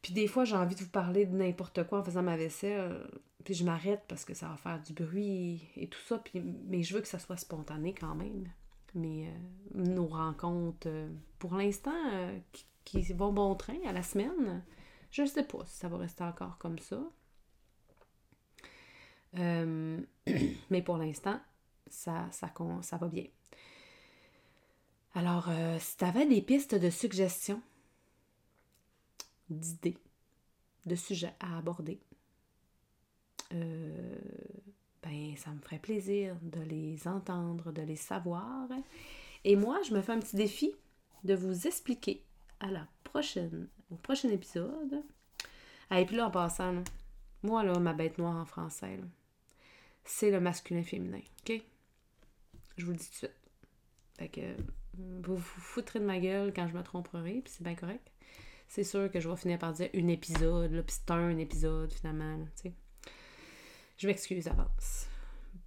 Puis 0.03 0.13
des 0.13 0.27
fois, 0.27 0.45
j'ai 0.45 0.57
envie 0.57 0.75
de 0.75 0.81
vous 0.81 0.91
parler 0.91 1.27
de 1.27 1.37
n'importe 1.37 1.85
quoi 1.87 2.01
en 2.01 2.05
faisant 2.05 2.23
ma 2.23 2.37
vaisselle. 2.37 3.09
Puis 3.45 3.55
je 3.55 3.65
m'arrête 3.65 4.03
parce 4.09 4.25
que 4.25 4.35
ça 4.35 4.49
va 4.49 4.57
faire 4.57 4.81
du 4.83 4.93
bruit 4.93 5.69
et 5.77 5.89
tout 5.89 6.01
ça. 6.01 6.19
Puis, 6.19 6.41
mais 6.41 6.83
je 6.83 6.95
veux 6.95 7.01
que 7.01 7.09
ça 7.09 7.19
soit 7.19 7.37
spontané 7.37 7.95
quand 7.95 8.15
même. 8.15 8.49
Mais 8.95 9.27
euh, 9.27 9.31
nos 9.75 10.07
rencontres, 10.07 10.89
euh, 10.89 11.09
pour 11.39 11.55
l'instant, 11.55 11.95
euh, 12.13 12.39
qui, 12.85 13.03
vont 13.15 13.33
bon 13.33 13.55
train 13.55 13.79
à 13.87 13.93
la 13.93 14.03
semaine, 14.03 14.63
je 15.11 15.23
ne 15.23 15.27
sais 15.27 15.45
pas 15.45 15.65
si 15.67 15.79
ça 15.79 15.89
va 15.89 15.97
rester 15.99 16.25
encore 16.25 16.59
comme 16.59 16.79
ça. 16.79 17.01
mais 19.35 20.83
pour 20.85 20.99
l'instant, 20.99 21.41
ça, 21.87 22.29
ça, 22.31 22.53
va 22.99 23.09
bien. 23.09 23.25
Alors, 25.15 25.49
si 25.79 25.97
tu 25.97 26.05
avais 26.05 26.27
des 26.27 26.43
pistes 26.43 26.75
de 26.75 26.91
suggestions, 26.91 27.63
d'idées, 29.53 29.99
de 30.87 30.95
sujets 30.95 31.35
à 31.41 31.59
aborder, 31.59 32.01
euh, 33.55 34.19
ben, 35.03 35.37
ça 35.37 35.51
me 35.51 35.61
ferait 35.61 35.79
plaisir 35.79 36.37
de 36.43 36.61
les 36.61 37.07
entendre, 37.07 37.73
de 37.73 37.83
les 37.83 37.97
savoir. 37.97 38.69
Et 39.45 39.57
moi, 39.57 39.81
je 39.87 39.95
me 39.95 40.01
fais 40.01 40.13
un 40.13 40.21
petit 40.21 40.37
défi 40.37 40.73
de 41.25 41.35
vous 41.35 41.67
expliquer 41.67 42.23
à 42.61 42.71
la 42.71 42.87
prochaine, 43.05 43.69
au 43.91 43.97
prochain 43.97 44.31
épisode. 44.31 45.03
Ah, 45.91 46.01
et 46.01 46.07
puis 46.07 46.17
là, 46.17 46.27
en 46.27 46.31
passant, 46.31 46.83
moi, 47.43 47.65
là, 47.65 47.79
ma 47.79 47.93
bête 47.93 48.19
noire 48.19 48.37
en 48.37 48.47
français, 48.47 48.99
c'est 50.05 50.31
le 50.31 50.41
masculin 50.41 50.83
féminin, 50.83 51.21
OK? 51.41 51.61
Je 52.77 52.85
vous 52.85 52.93
le 52.93 52.97
dis 52.97 53.07
tout 53.07 53.13
de 53.13 53.17
suite. 53.17 53.33
Que 54.33 54.57
vous 54.95 55.35
vous 55.35 55.61
foutrez 55.61 55.99
de 55.99 56.05
ma 56.05 56.21
gueule 56.21 56.53
quand 56.55 56.69
je 56.69 56.75
me 56.75 56.83
tromperai, 56.83 57.41
puis 57.43 57.53
c'est 57.53 57.65
bien 57.65 57.75
correct. 57.75 58.09
C'est 58.75 58.85
sûr 58.85 59.11
que 59.11 59.21
je 59.21 59.29
vais 59.29 59.37
finir 59.37 59.59
par 59.59 59.75
dire 59.75 59.91
un 59.95 60.09
épisode, 60.09 60.71
puis 60.87 60.97
c'est 60.99 61.11
un 61.11 61.37
épisode 61.37 61.93
finalement. 61.93 62.39
Je 63.99 64.07
m'excuse 64.07 64.49
avance. 64.49 65.09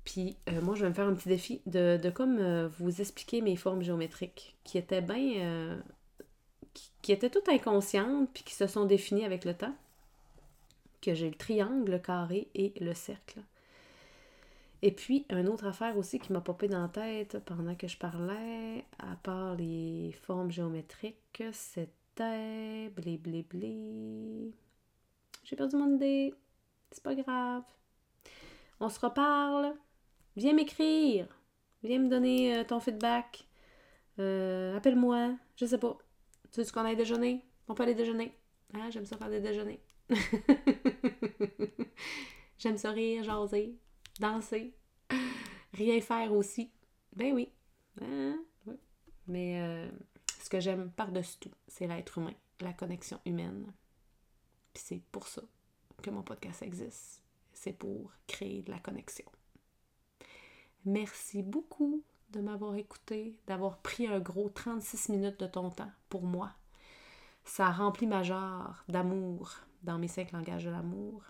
Puis 0.03 0.38
euh, 0.49 0.60
moi, 0.64 0.74
je 0.74 0.82
vais 0.82 0.89
me 0.89 0.93
faire 0.95 1.06
un 1.06 1.14
petit 1.14 1.30
défi 1.30 1.62
de, 1.68 1.99
de 2.01 2.10
comme 2.10 2.39
euh, 2.39 2.68
vous 2.80 3.01
expliquer 3.01 3.41
mes 3.41 3.58
formes 3.58 3.84
géométriques 3.84 4.58
qui 4.64 4.80
étaient 4.80 5.03
bien. 5.03 5.36
Euh, 5.38 5.80
qui, 6.74 6.89
qui, 7.03 7.12
étaient 7.12 7.30
toutes 7.30 7.47
inconscientes 7.47 8.28
puis 8.34 8.43
qui 8.43 8.56
se 8.56 8.66
sont 8.66 8.86
définies 8.86 9.24
avec 9.24 9.45
le 9.45 9.53
temps. 9.53 9.76
Que 10.99 11.14
j'ai 11.14 11.30
le 11.30 11.36
triangle, 11.36 11.91
le 11.91 11.99
carré 11.99 12.47
et 12.56 12.74
le 12.82 12.95
cercle. 12.95 13.39
Et 14.82 14.89
puis, 14.91 15.28
une 15.30 15.47
autre 15.47 15.68
affaire 15.68 15.95
aussi 15.95 16.18
qui 16.18 16.34
m'a 16.34 16.41
popé 16.41 16.68
dans 16.68 16.82
la 16.82 16.89
tête 16.89 17.38
pendant 17.45 17.76
que 17.76 17.88
je 17.88 17.97
parlais, 17.97 18.84
à 18.97 19.16
part 19.22 19.53
les 19.53 20.12
formes 20.24 20.49
géométriques, 20.49 21.43
c'était. 21.51 21.91
J'ai 25.43 25.55
perdu 25.55 25.76
mon 25.76 25.95
idée. 25.95 26.34
C'est 26.91 27.03
pas 27.03 27.16
grave. 27.16 27.63
On 28.80 28.89
se 28.89 28.99
reparle. 28.99 29.74
Viens 30.36 30.53
m'écrire. 30.53 31.28
Viens 31.84 31.99
me 31.99 32.09
donner 32.09 32.57
euh, 32.57 32.63
ton 32.63 32.80
feedback. 32.80 33.47
Euh, 34.20 34.76
appelle-moi. 34.76 35.36
Je 35.55 35.66
sais 35.66 35.78
pas. 35.78 35.97
Tu 36.51 36.61
veux 36.61 36.72
qu'on 36.72 36.86
aille 36.86 36.95
déjeuner? 36.95 37.43
On 37.68 37.74
peut 37.74 37.84
aller 37.84 37.95
déjeuner. 37.95 38.34
Ah, 38.74 38.89
j'aime 38.89 39.05
ça 39.05 39.18
faire 39.18 39.30
des 39.30 39.41
déjeuners. 39.41 39.82
j'aime 42.57 42.78
ça 42.78 42.91
rire, 42.91 43.24
jaser 43.24 43.78
danser, 44.20 44.74
rien 45.74 46.01
faire 46.01 46.32
aussi. 46.34 46.72
Ben 47.16 47.34
oui. 47.34 47.49
Hein? 48.01 48.38
Mais 49.28 49.59
euh, 49.61 49.89
ce 50.45 50.49
que 50.51 50.59
j'aime 50.59 50.91
par-dessus 50.91 51.39
tout, 51.39 51.51
c'est 51.67 51.87
l'être 51.87 52.19
humain, 52.19 52.35
la 52.59 52.71
connexion 52.71 53.19
humaine. 53.25 53.73
Puis 54.75 54.83
c'est 54.85 55.01
pour 55.11 55.27
ça 55.27 55.41
que 56.03 56.11
mon 56.11 56.21
podcast 56.21 56.61
existe. 56.61 57.23
C'est 57.51 57.73
pour 57.73 58.11
créer 58.27 58.61
de 58.61 58.69
la 58.69 58.77
connexion. 58.77 59.25
Merci 60.85 61.41
beaucoup 61.41 62.03
de 62.29 62.41
m'avoir 62.41 62.75
écouté, 62.75 63.39
d'avoir 63.47 63.79
pris 63.79 64.05
un 64.05 64.19
gros 64.19 64.49
36 64.49 65.09
minutes 65.09 65.39
de 65.39 65.47
ton 65.47 65.71
temps 65.71 65.91
pour 66.09 66.21
moi. 66.25 66.51
Ça 67.43 67.65
a 67.65 67.71
rempli 67.71 68.05
ma 68.05 68.21
jarre 68.21 68.85
d'amour 68.87 69.55
dans 69.81 69.97
mes 69.97 70.07
cinq 70.07 70.31
langages 70.31 70.65
de 70.65 70.69
l'amour. 70.69 71.23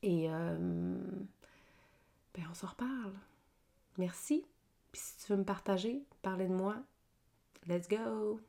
Et 0.00 0.30
euh, 0.30 0.98
ben 2.32 2.46
on 2.50 2.54
s'en 2.54 2.68
reparle. 2.68 3.12
Merci. 3.98 4.46
Puis 4.90 5.02
si 5.02 5.18
tu 5.18 5.32
veux 5.32 5.38
me 5.38 5.44
partager, 5.44 6.02
parler 6.22 6.48
de 6.48 6.54
moi, 6.54 6.82
let's 7.68 7.86
go! 7.86 8.40